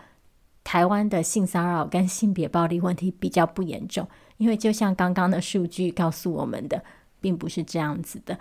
[0.63, 4.07] 台湾的性骚扰跟性别暴力问题比较不严重。
[4.37, 6.83] 因为就像刚刚的数据告诉我们的，
[7.21, 8.37] 并不是这样子的，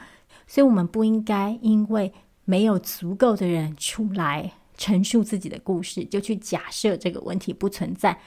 [0.48, 2.12] 所以我们不应该因为
[2.46, 8.20] 没有足够的人出来陈述自己的故事，就去假设这个问题不存在，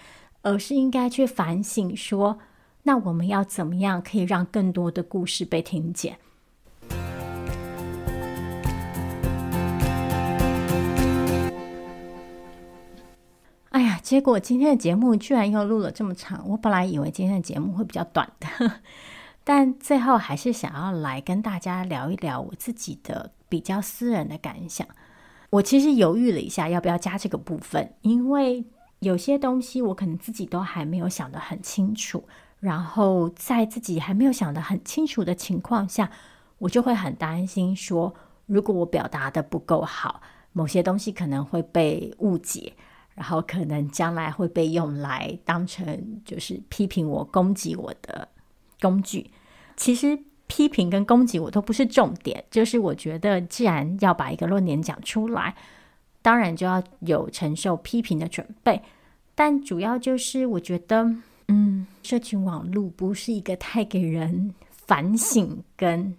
[0.42, 2.38] 而是应该去反省说，
[2.86, 6.16] 那我们要怎么样可以让更多的故事被听见？
[13.70, 16.48] 哎呀，结果今天的节目居然又录了这么长。
[16.48, 18.46] 我本来以为今天的节目会比较短的，
[19.42, 24.86] 但最后还是想要来跟大家聊一聊我自己的比较私人的感想。
[25.50, 28.64] 我其实犹豫了一下，要不要加这个部分，因为
[29.00, 32.24] 有些东西我可能自己都还没有想得很清楚。
[32.60, 36.10] 然后在自己还没有想得很清楚的情况下，
[36.58, 38.14] 我就会很担心说，
[38.46, 40.22] 如果我表达得不够好，
[40.52, 42.72] 某些东西可能会被误解。
[43.14, 48.28] 然后可能将来会被用来当成就是批评我、攻击我的
[48.78, 49.30] 工具。
[49.74, 55.54] 其实批评跟攻击我都不是重点，就是我觉得既然要把一个论点讲出来，
[56.26, 58.82] 当然就要有承受批评的准备。
[59.36, 61.08] 但主要就是我觉得，
[61.46, 66.16] 嗯，社群网络不是一个太给人反省跟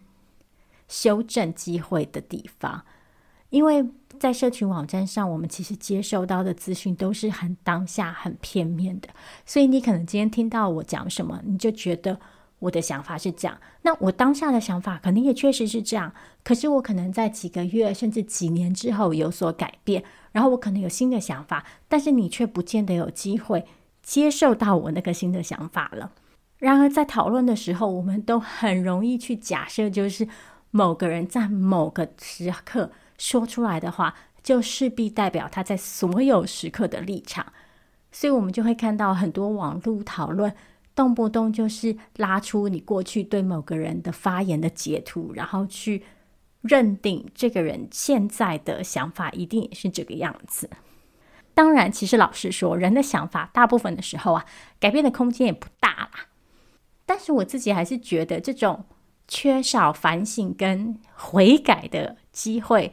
[0.88, 2.86] 修正机会的地方，
[3.50, 3.86] 因为。
[4.20, 9.10] 在社群网站上，我们其实接受到的资讯都是很当下、很片面的，
[9.46, 12.20] 所以你可能今天听到我讲什么，你就觉得
[12.60, 13.58] 我的想法是这样。
[13.84, 23.66] 那我当下的想法肯定也确实是这样，可是我可能在几个月甚至几年之后有所改变，然后我可能有新的想法，但是你却不见得有机会
[24.02, 26.12] 接受到我那个新的想法了。
[26.58, 30.28] 然而在讨论的时候，我们都很容易去假设，就是
[30.72, 32.92] 某个人在某个时刻。
[33.20, 37.52] 说出来的话，就势必代表他在所有时刻的立场，
[38.12, 40.54] 所以我们就会看到很多网络讨论，
[40.98, 46.04] 动不动就是拉出你过去对某个人的发言的截图，然后去
[46.62, 50.70] 认定这个人现在的想法一定也是这个样子。
[51.54, 54.46] 当然，其实老实说，人的想法大部分的时候啊，
[54.80, 56.28] 改变的空间也不大啦。
[57.06, 58.84] 但是我自己还是觉得，这种
[59.28, 62.92] 缺少反省跟悔改的机会。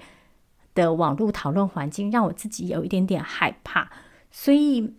[0.75, 3.93] 的网络讨论环境让我自己有一点点害怕，
[4.33, 4.93] 所以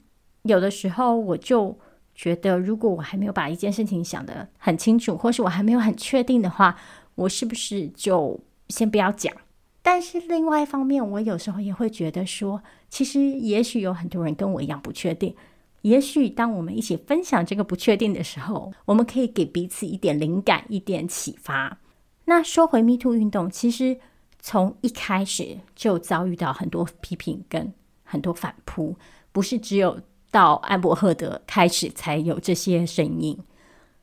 [0.43, 1.77] 有的时候我就
[2.15, 6.77] 觉得，如果我还没有把一件事情想得很清楚，或是我还没有很确定的话，
[7.15, 8.39] 我是不是就
[8.69, 9.33] 先不要讲？
[9.81, 15.35] 但是另外一方面，我有时候也会觉得说，其实也许有很多人跟我一样不确定。
[15.81, 21.77] 也许当我们一起分享这个不确定的时候，我们可以给彼此一点灵感、一点启发。
[22.25, 23.99] 那说回 Me Too 运动，其实
[24.39, 27.71] 从一开始就遭遇到很多批评跟
[28.03, 28.95] 很多反扑，
[29.31, 29.99] 不是只有
[30.35, 33.39] 到安伯赫德开始才有这些声音。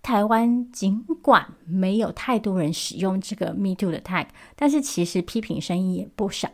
[0.01, 6.49] 台湾尽管没有太多人使用这个 Me Too 的 tag，但是其实批评声音也不少。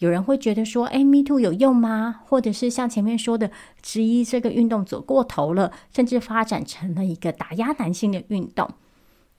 [0.00, 3.50] 有人会觉得说：“哎，Me Too 有用吗？”或者是像前面说的，
[3.80, 8.68] 质疑这个运动走过头了，甚至发展成了一个打压男性的运动。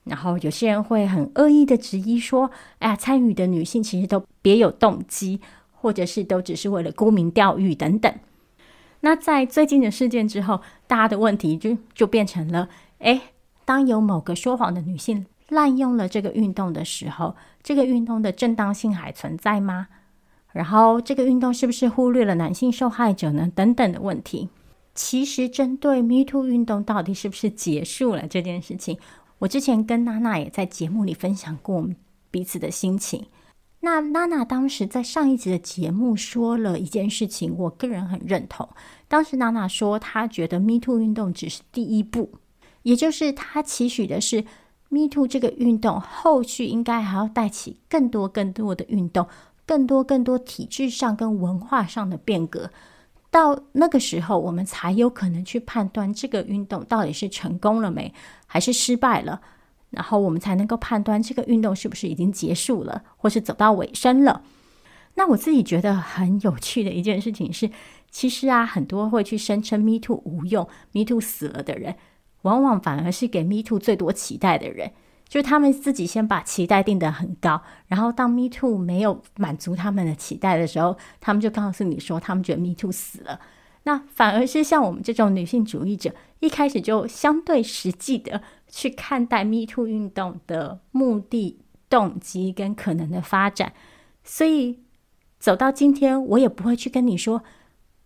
[0.02, 8.12] 然后有些人会很恶意的质疑说：“哎呀，参与的女性其实都别有动机，或者是都只是为了沽名钓誉等等。”
[9.00, 12.68] 那在最近的事件之后，大家的问题就就变成了：
[12.98, 13.20] 哎。
[13.64, 17.34] 当有某个说谎的女性滥用了这个运动的时候，
[17.64, 19.88] 这个运动的正当性还存在吗？
[20.52, 23.50] 然后，这个运动是不是忽略了男性受害者呢？
[23.52, 24.48] 等等的问题。
[24.94, 29.00] 其实，针对 Me Too 运动到底是不是结束了这件事情，
[29.40, 31.96] 我之前跟娜娜也在节目里分享过我们
[32.30, 33.26] 彼此的心情。
[33.86, 38.68] 那娜娜当时在上一集的节目说了一件事情，我个人很认同。
[39.06, 42.32] 当时娜娜说，她觉得 Me Too 运动只是第一步。
[42.82, 44.44] 也就是她期许的是
[44.88, 49.28] ，Me Too 这个运动后续应该还要带起更多更多的运动，
[49.64, 52.72] 更多更多体制上跟文化上的变革。
[53.30, 58.12] 到那个时候，我们才有可能去判断这个运动到底是成功了没，
[58.48, 59.40] 还是失败了。
[59.96, 64.42] 然后我们才能够判断这个运动是不是已经结束了，或是走到尾声了。
[65.14, 67.70] 那我自己觉得很有趣的一件事情是，
[68.10, 71.96] 其实啊，很多会去声称 Me Too 无用，Me Too 死了的人。
[72.42, 74.92] 往往反而是给 Me Too 最多期待的人，
[75.26, 83.40] 就是他们自己先把期待定得很高，然后当 Me Too 没有满足他们的期待的时候，他们就告诉你说他们觉得 Me Too 死了。
[83.86, 93.72] 那反而是像我们这种女性主义者，一开始就相对实际的去看待 Me Too 运动的目的、动机跟可能的发展，
[94.22, 94.80] 所以
[95.38, 97.42] 走到今天，我也不会去跟你说，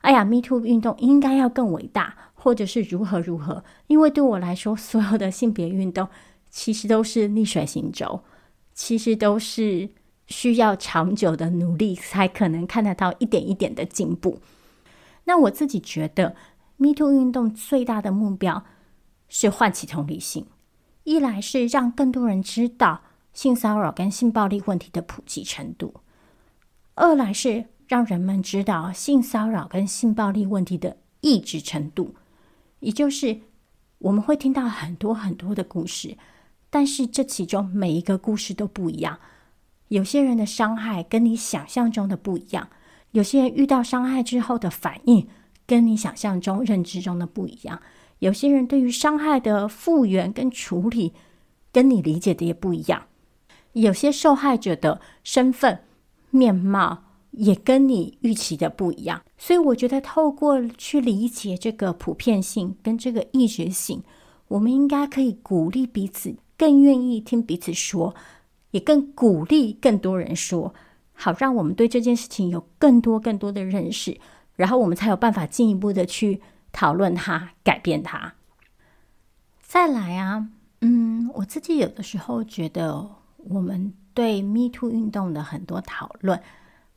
[0.02, 2.16] 哎呀，Me Too 运动应该要更伟大。
[2.42, 6.08] 或者是如何如何，因为对我来说，所有的性别运动
[6.48, 8.22] 其实都是逆水行舟，
[8.72, 9.90] 其实都是
[10.26, 14.40] 需要长久的努力才可能看得到一点一点的进步。
[15.30, 16.34] 那我自己觉得
[16.76, 18.64] ，Me Too 运动最大的目标
[19.28, 20.46] 是唤起同理心，
[21.04, 23.02] 一来是让更多人知道
[23.32, 26.00] 性骚扰跟性暴力问题的普及程度，
[26.96, 32.16] 二来是让人们知道性骚扰跟性暴力问题的抑制程度。
[32.80, 33.42] 也就是
[33.98, 36.18] 我们会听到很多很多的故事，
[36.70, 39.20] 但是这其中每一个故事都不一样。
[39.86, 42.68] 有些人的伤害跟你想象中的不一样，
[43.12, 45.26] 有些人遇到伤害之后的反应
[45.66, 47.80] 跟你想象中、认知中的不一样。
[48.20, 51.12] 有些人对于伤害的复原跟处理
[51.72, 53.06] 跟你理解的也不一样。
[53.72, 55.84] 有些受害者的身份
[56.30, 57.04] 面貌。
[57.32, 64.02] 也跟你预期的不一样，所以我觉得透过去理解这个普遍性跟这个意识性，
[64.48, 68.12] 我们应该可以鼓励彼此，更愿意听彼此说，
[68.72, 70.74] 也更鼓励更多人说，
[71.20, 74.18] 好让我们对这件事情有更多更多的认识，
[74.56, 76.40] 然后我们才有办法进一步的去
[76.72, 78.32] 讨论它，改变它。
[79.60, 80.48] 再来啊，
[80.80, 86.40] 嗯，我自己有的时候觉得，我们对 Me Too 运动的很多讨论。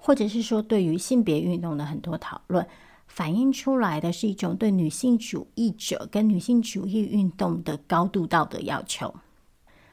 [0.06, 2.68] 或者是说，对于性别运动的很多讨论，
[3.08, 9.16] 反映出来的是一种对女性主义者跟女性主义运动的高度道德要求。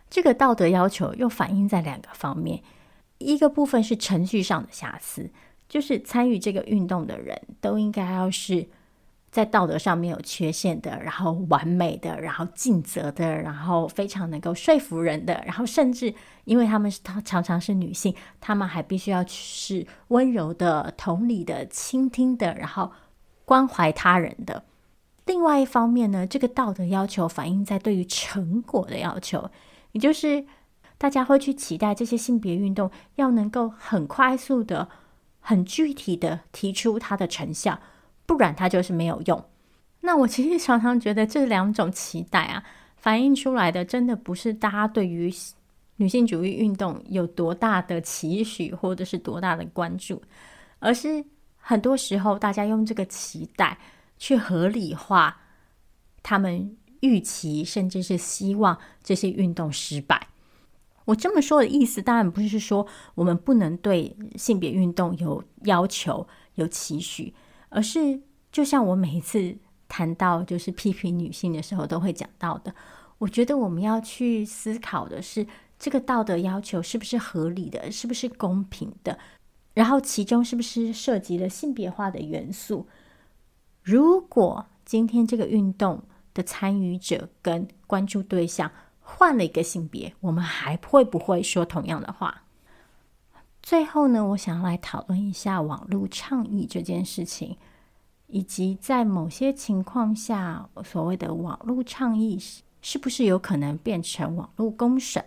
[0.09, 2.61] 这个道德要求又反映在两个方面，
[3.21, 5.31] 一个部分是程序上的瑕疵，
[5.69, 8.69] 就是参与这个运动的人都应该要是。
[9.33, 16.13] 在道德上面有缺陷的，然后完美的，然后尽责的，然后非常能够说服人的，然后甚至
[16.47, 22.91] 因为他们是常常是女性，他们还必须要是温柔的、同理的、倾听的，然后
[23.45, 24.65] 关怀他人的。
[25.27, 29.49] 另外一方面呢，这个道德要求反映在对于成果的要求，
[29.93, 30.45] 也就是
[31.01, 34.87] 大家会去期待这些性别运动要能够很快速的、
[35.41, 37.81] 很具体的提出它的成效。
[38.27, 39.45] 不然它就是没有用。
[40.03, 42.63] 那我其实常常觉得这两种期待啊，
[42.97, 45.33] 反映出来的真的不是大家对于
[45.97, 50.23] 女性主义运动有多大的期许，或者是多大的关注，
[50.79, 51.25] 而是
[51.57, 53.77] 很多时候大家用这个期待
[54.17, 55.41] 去合理化
[56.23, 60.29] 他们预期甚至是希望这些运动失败。
[61.11, 67.35] 我这么说的意思，当然不是说我们不能对性别运动有要求、有期许，
[67.69, 68.21] 而是
[68.53, 69.57] 就像我每一次
[69.89, 72.73] 谈到就是批评女性的时候，都会讲到的。
[73.19, 75.47] 我觉得我们要去思考的是，
[75.79, 79.19] 这个道德要求是不是合理的，是不是公平的，
[79.75, 82.87] 然后其中是不是涉及了性别化的元素。
[83.83, 86.03] 如果今天这个运动
[86.33, 88.71] 的参与者跟关注对象，
[89.17, 92.43] 换了一个性别，我们还会不会说同样的话？
[93.63, 97.59] 最后呢，我想要来讨论一下网络倡议这件事情，
[98.29, 102.39] 以及在某些情况下，所谓的网络倡议
[102.81, 105.23] 是不是有可能变成网络公审？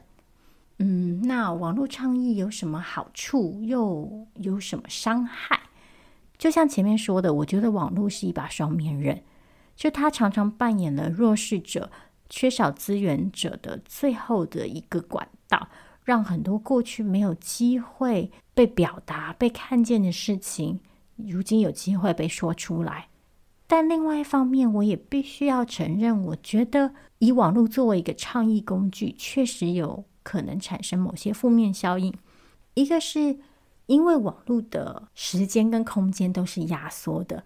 [0.79, 5.59] 嗯，那网络倡议有什么好处，又有什么伤害？
[6.37, 9.21] 就像前面说的，我觉得网络是一把双面刃，
[9.75, 11.91] 就它常常扮演了弱势者。
[12.35, 15.67] 缺少资源者的最后的一个管道，
[16.03, 20.79] 让很多过去没有机会被表达、被看见的事情，
[21.15, 23.09] 如今有机会被说出来。
[23.67, 32.11] 但另外一方面，我也必须要承认，我觉得以网络作为一个倡议工具，确实有可能产生某些负面效应。
[32.73, 33.37] 一个是
[33.85, 37.43] 因为网络的时间跟空间都是压缩的，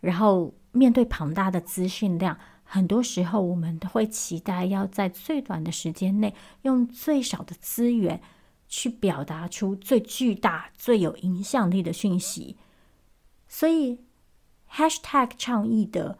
[0.00, 2.36] 然后面对庞大的资讯量。
[2.72, 8.22] 很多时候，我们都会期待要在最短的时间内，用最少的资源
[8.68, 12.56] 去表达出最巨大、最有影响力的讯息。
[13.48, 13.98] 所以
[14.70, 16.16] ，hashtag 倡议的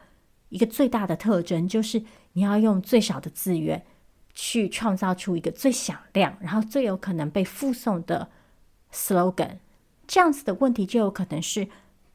[0.49, 3.87] 一个最大的特征，就是你要用最少的资源
[4.35, 8.29] 去创造出一个最响亮，然后最有可能被附送的
[8.93, 9.59] slogan。
[10.09, 11.69] 这样子的问题就有可能是。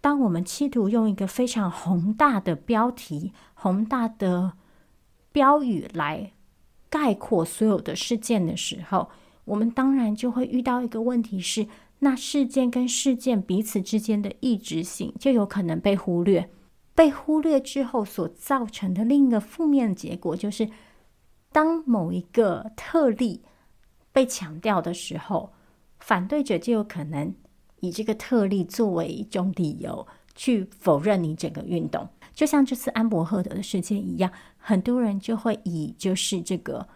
[0.05, 4.53] 当我们企图用一个非常宏大的标题、宏大的
[5.31, 6.31] 标语来
[6.91, 9.09] 概括所有的事件的时候，
[9.45, 11.65] 我们当然就会遇到一个问题是：
[11.97, 16.51] 那事件跟事件彼此之间的异质性就有可能被忽略。
[16.93, 20.69] 被忽略之后所造成的另一个负面结果，就是
[21.51, 23.41] 当某一个特例
[24.11, 25.51] 被强调的时候，
[25.97, 27.33] 反对者就有可能。
[27.79, 36.87] 以这个特例作为一种理由去否认你整个运动，就像这次安博赫德的事件一样，很多人就会以就是这个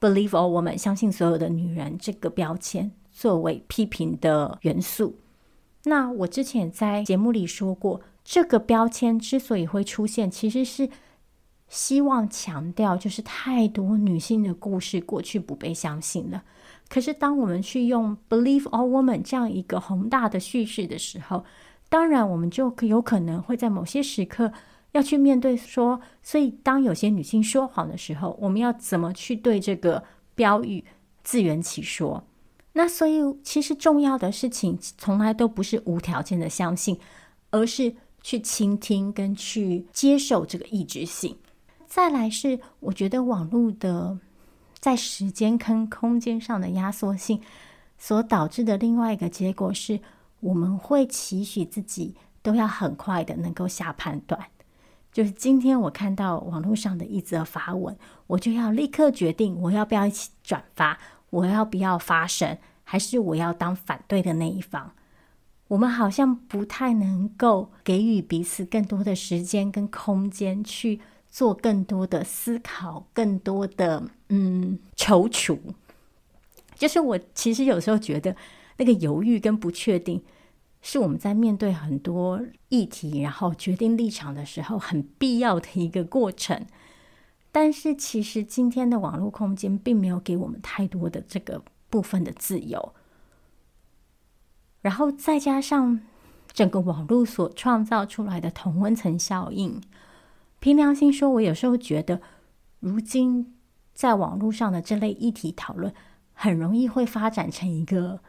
[0.00, 5.16] “believe all women” 相信所有的女人这个标签作为批评的元素。
[5.84, 10.88] 那我之前在节目里说过，这个标签之所以会出现，其实是
[11.68, 16.42] 希望强调，就是太多女性的故事过去不被相信了。
[16.88, 21.44] 可是，当我们去用 “believe all women” 这样一个宏大的叙事的时候，
[21.88, 24.52] 当然我们就有可能会在某些时刻
[24.92, 30.04] 要去面对说，所以当有些女性说谎的时候，我们要怎么去对这个
[30.36, 30.84] 标语
[31.24, 32.22] 自圆其说？
[32.74, 36.98] 那所以，其实重要的事情从来都不是无条件的相信，
[37.50, 41.36] 而是去倾听跟去接受这个异质性。
[41.86, 44.18] 再来是，我觉得网络的。
[44.84, 47.40] 在时间跟空间上的压缩性
[47.96, 49.98] 所导致的另外一个结果是，
[50.40, 54.38] 我们会期许自己都要很快的能够下判断。
[55.10, 60.98] 就是今天我看到网络上的一则发文，我就要立刻决定我要不要一起转发，
[61.30, 64.92] 我要不要发声，还是我要当反对的那一方。
[65.68, 71.00] 我们好像不太能够给予彼此更多的时间跟空间去。
[71.34, 75.58] 做更多的思考，更多的嗯踌躇，
[76.76, 78.36] 就是我其实有时候觉得
[78.76, 80.22] 那个犹豫跟不确定，
[80.80, 86.64] 是我们在面对很多议题，然后决定立场的时候很必要的一个过程。
[87.50, 92.94] 但是其实今天的网络空间并没有给我们太多的这个部分的自由，
[94.82, 96.00] 然后再加上
[96.52, 99.82] 整个网络所创造出来的同温层效应。
[100.64, 102.22] 凭良心说，我有时候觉得，
[102.80, 103.54] 如今
[103.92, 105.92] 在网络上的这类议题讨论，
[106.32, 108.20] 很容易会发展成一个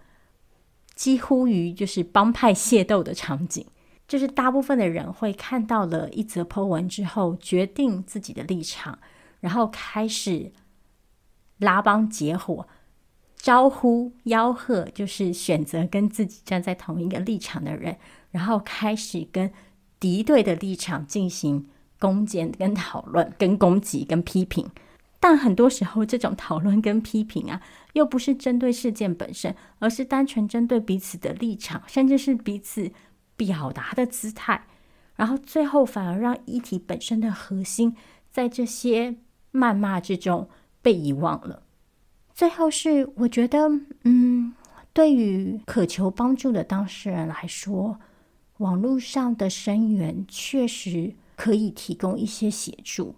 [0.95, 3.65] 几乎于就是帮派械斗的场景。
[4.05, 8.99] 就是大部分的人会看到了一则 po 文之后，决定自己的立场，
[9.39, 10.51] 然后开始
[11.59, 12.67] 拉帮结伙，
[13.37, 17.95] 招呼吆喝，就是选择跟自己站在同一个立场的人，
[18.31, 19.49] 然后开始跟
[20.01, 21.69] 敌对的立场进行。
[21.99, 24.69] 攻击、跟讨论、跟攻击、跟批评，
[25.19, 27.61] 但很多时候这种讨论跟批评啊，
[27.93, 32.91] 又不是针对事件本身，而是单纯针对彼此的立场，甚至是彼此
[33.35, 34.67] 表达的姿态。
[35.15, 37.95] 然后最后反而让议题本身的核心
[38.29, 39.15] 在这些
[39.53, 40.49] 谩骂之中
[40.81, 41.63] 被遗忘了。
[42.33, 43.71] 最后是我觉得，
[44.03, 44.53] 嗯，
[44.91, 47.97] 对于渴求帮助的当事人来说，
[48.57, 53.15] 网络上的声援确实可以提供一些协助，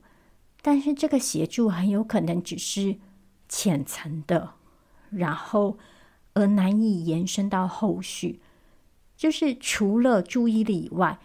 [0.62, 2.98] 但是这个协助很有可能只是
[3.48, 4.54] 浅层的，
[5.10, 5.78] 然后
[6.34, 8.42] 而难以延伸到后续。
[9.16, 11.18] 就是除了注意力以外，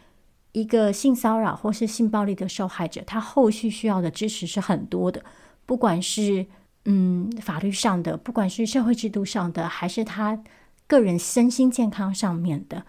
[0.52, 5.24] 一个性骚扰或是性暴力的受害者，他后续需要的支持是很多的，
[5.66, 6.47] 不管是
[6.85, 10.43] 嗯法律上的，不管是社会制度上的，还是他
[10.86, 12.86] 个人身心健康上面的。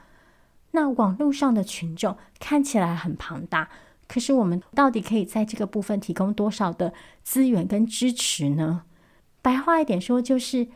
[0.71, 3.69] 那网络上的群众看起来很庞大，
[4.13, 8.83] 可是我们到底可以在这个部分提供多少的资源跟支持呢？
[9.41, 10.67] 白话一点说，就是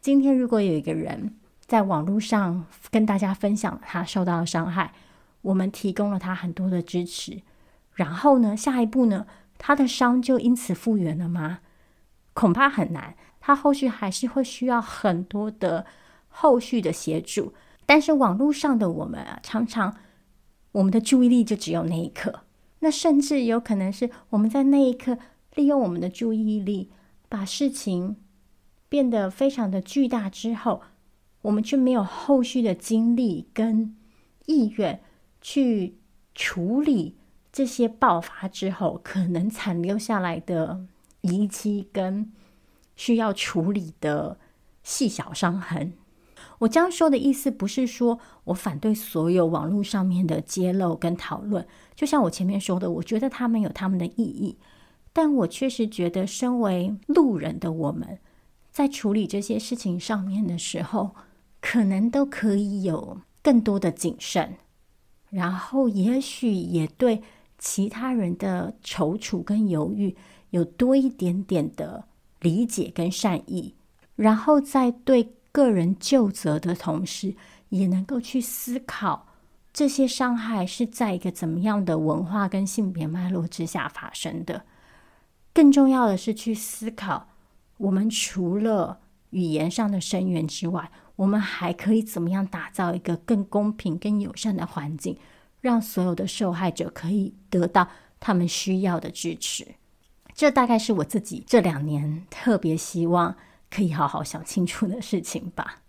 [0.00, 1.36] 今天如果有一个人。
[1.66, 4.92] 在网络上跟大家分享他受到的伤害，
[5.42, 7.42] 我们提供了他很多的支持。
[7.94, 9.24] 然后呢，下一步呢，
[9.56, 11.60] 他的伤就因此复原了吗？
[12.32, 13.14] 恐怕很难。
[13.38, 15.86] 他后续还是会需要很多的
[16.26, 17.54] 后续的协助。
[17.86, 19.94] 但是网络上的我们啊，常常
[20.72, 22.40] 我们的注意力就只有那一刻。
[22.80, 25.16] 那甚至有可能是我们在那一刻
[25.54, 26.90] 利用我们的注意力，
[27.28, 28.16] 把事情
[28.88, 30.82] 变得非常的巨大之后。
[31.42, 33.96] 我们却没有后续的精力跟
[34.44, 35.00] 意愿
[35.40, 35.96] 去
[36.34, 37.16] 处理
[37.50, 40.84] 这些爆发之后可能残留下来的
[41.22, 42.30] 遗迹跟
[42.94, 44.38] 需要处理的
[44.82, 45.94] 细小伤痕。
[46.58, 51.66] 我这样说的意思不是说我反对所有网络上面的揭露跟讨论，
[52.00, 54.56] 就像我前面说的，我觉得他们有他们的意义，
[55.12, 58.18] 但我确实觉得，身为路人的我们
[58.70, 61.14] 在处理这些事情上面的时候。
[61.62, 64.56] 可能都可以有更多的谨慎，
[65.28, 67.22] 然后也许也对
[67.58, 70.16] 其他人的踌躇跟犹豫
[70.52, 72.06] 有多一点点的
[72.40, 73.74] 理解跟善意，
[74.16, 77.36] 然后在对个人就责的同时，
[77.68, 79.26] 也能够去思考
[79.72, 84.64] 这些伤害是在一个怎么样的文化跟性别脉络之下发生的。
[85.52, 87.28] 更重要的是去思考，
[87.76, 95.18] 我们除了语言上的声援之外，我们还可以怎么样打造一个更公平、更友善的环境，
[95.60, 97.88] 让所有的受害者可以得到
[98.18, 99.66] 他们需要的支持？
[100.34, 103.36] 这大概是我自己这两年特别希望
[103.70, 105.82] 可以好好想清楚的事情吧。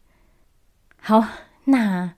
[0.98, 1.24] 好，
[1.66, 2.16] 那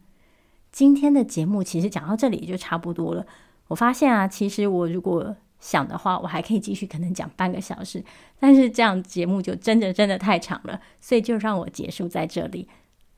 [0.73, 3.25] 今天的节目其实讲到这里就差不多了。
[3.67, 8.03] 我发现啊，其实我如果想的话，我还可以继续可能讲半个小时，
[8.39, 12.67] 但是这样节目就真的真的太长了，所以就让我结束在这里。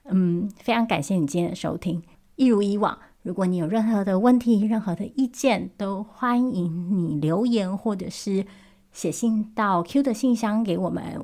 [0.03, 2.03] 嗯，非常感谢你今天的收听。
[2.35, 8.45] 一如以往，如果你有任何的问题、任何的意见，都欢迎你留言或者是
[8.91, 11.19] 写信到 Q 的信箱给我们。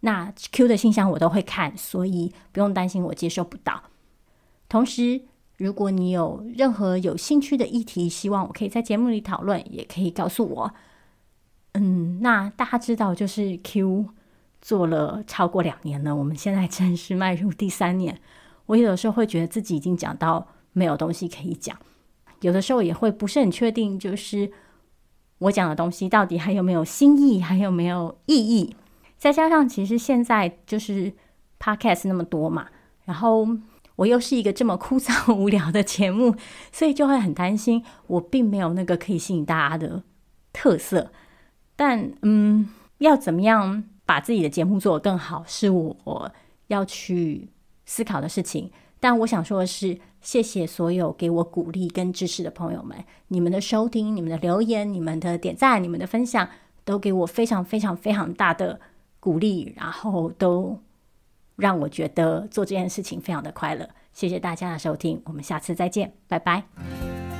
[0.00, 3.84] 那 Q 的信箱我都会看，所以不用担心我接收不到。
[4.68, 5.22] 同时，
[5.56, 10.74] 如果你有任何有兴趣的议题，希望我可以在节目里讨论，也可以告诉我。
[11.72, 14.06] 嗯，那大家知道，就是 Q。
[14.62, 18.18] 做了超过两年了，我们现在正式迈入第三年。
[18.64, 21.78] 我有的时候会觉得自己已经讲到没有东西可以讲，
[22.40, 24.50] 有的时候也会不是很确定，就是
[25.38, 28.74] 我讲的东西到底还有没有新意，还有没有意义。
[29.16, 31.12] 再加上其实现在就是
[31.60, 32.66] podcast 那么多嘛，
[33.04, 33.46] 然后
[33.96, 36.36] 我又是一个这么枯燥无聊的节目，
[36.72, 40.02] 所以就会很担心我并没有那个可以吸引大家的
[40.52, 41.10] 特色。
[41.74, 42.68] 但嗯，
[42.98, 43.84] 要怎么样？
[44.06, 46.32] 把自己的节目做得更好，是我
[46.68, 47.48] 要去
[47.84, 48.70] 思考的事情。
[49.00, 52.96] 但我想说的是，谢谢所有给我鼓励跟支持的朋友们，
[53.28, 56.48] 你们的收听、你们的留言、你们的点赞、你们的分享，
[56.84, 58.78] 都给我非常非常非常大的
[59.18, 60.78] 鼓励，然后都
[61.56, 63.88] 让我觉得做这件事情非常的快乐。
[64.12, 67.35] 谢谢大家的收听，我们下次再见，拜拜。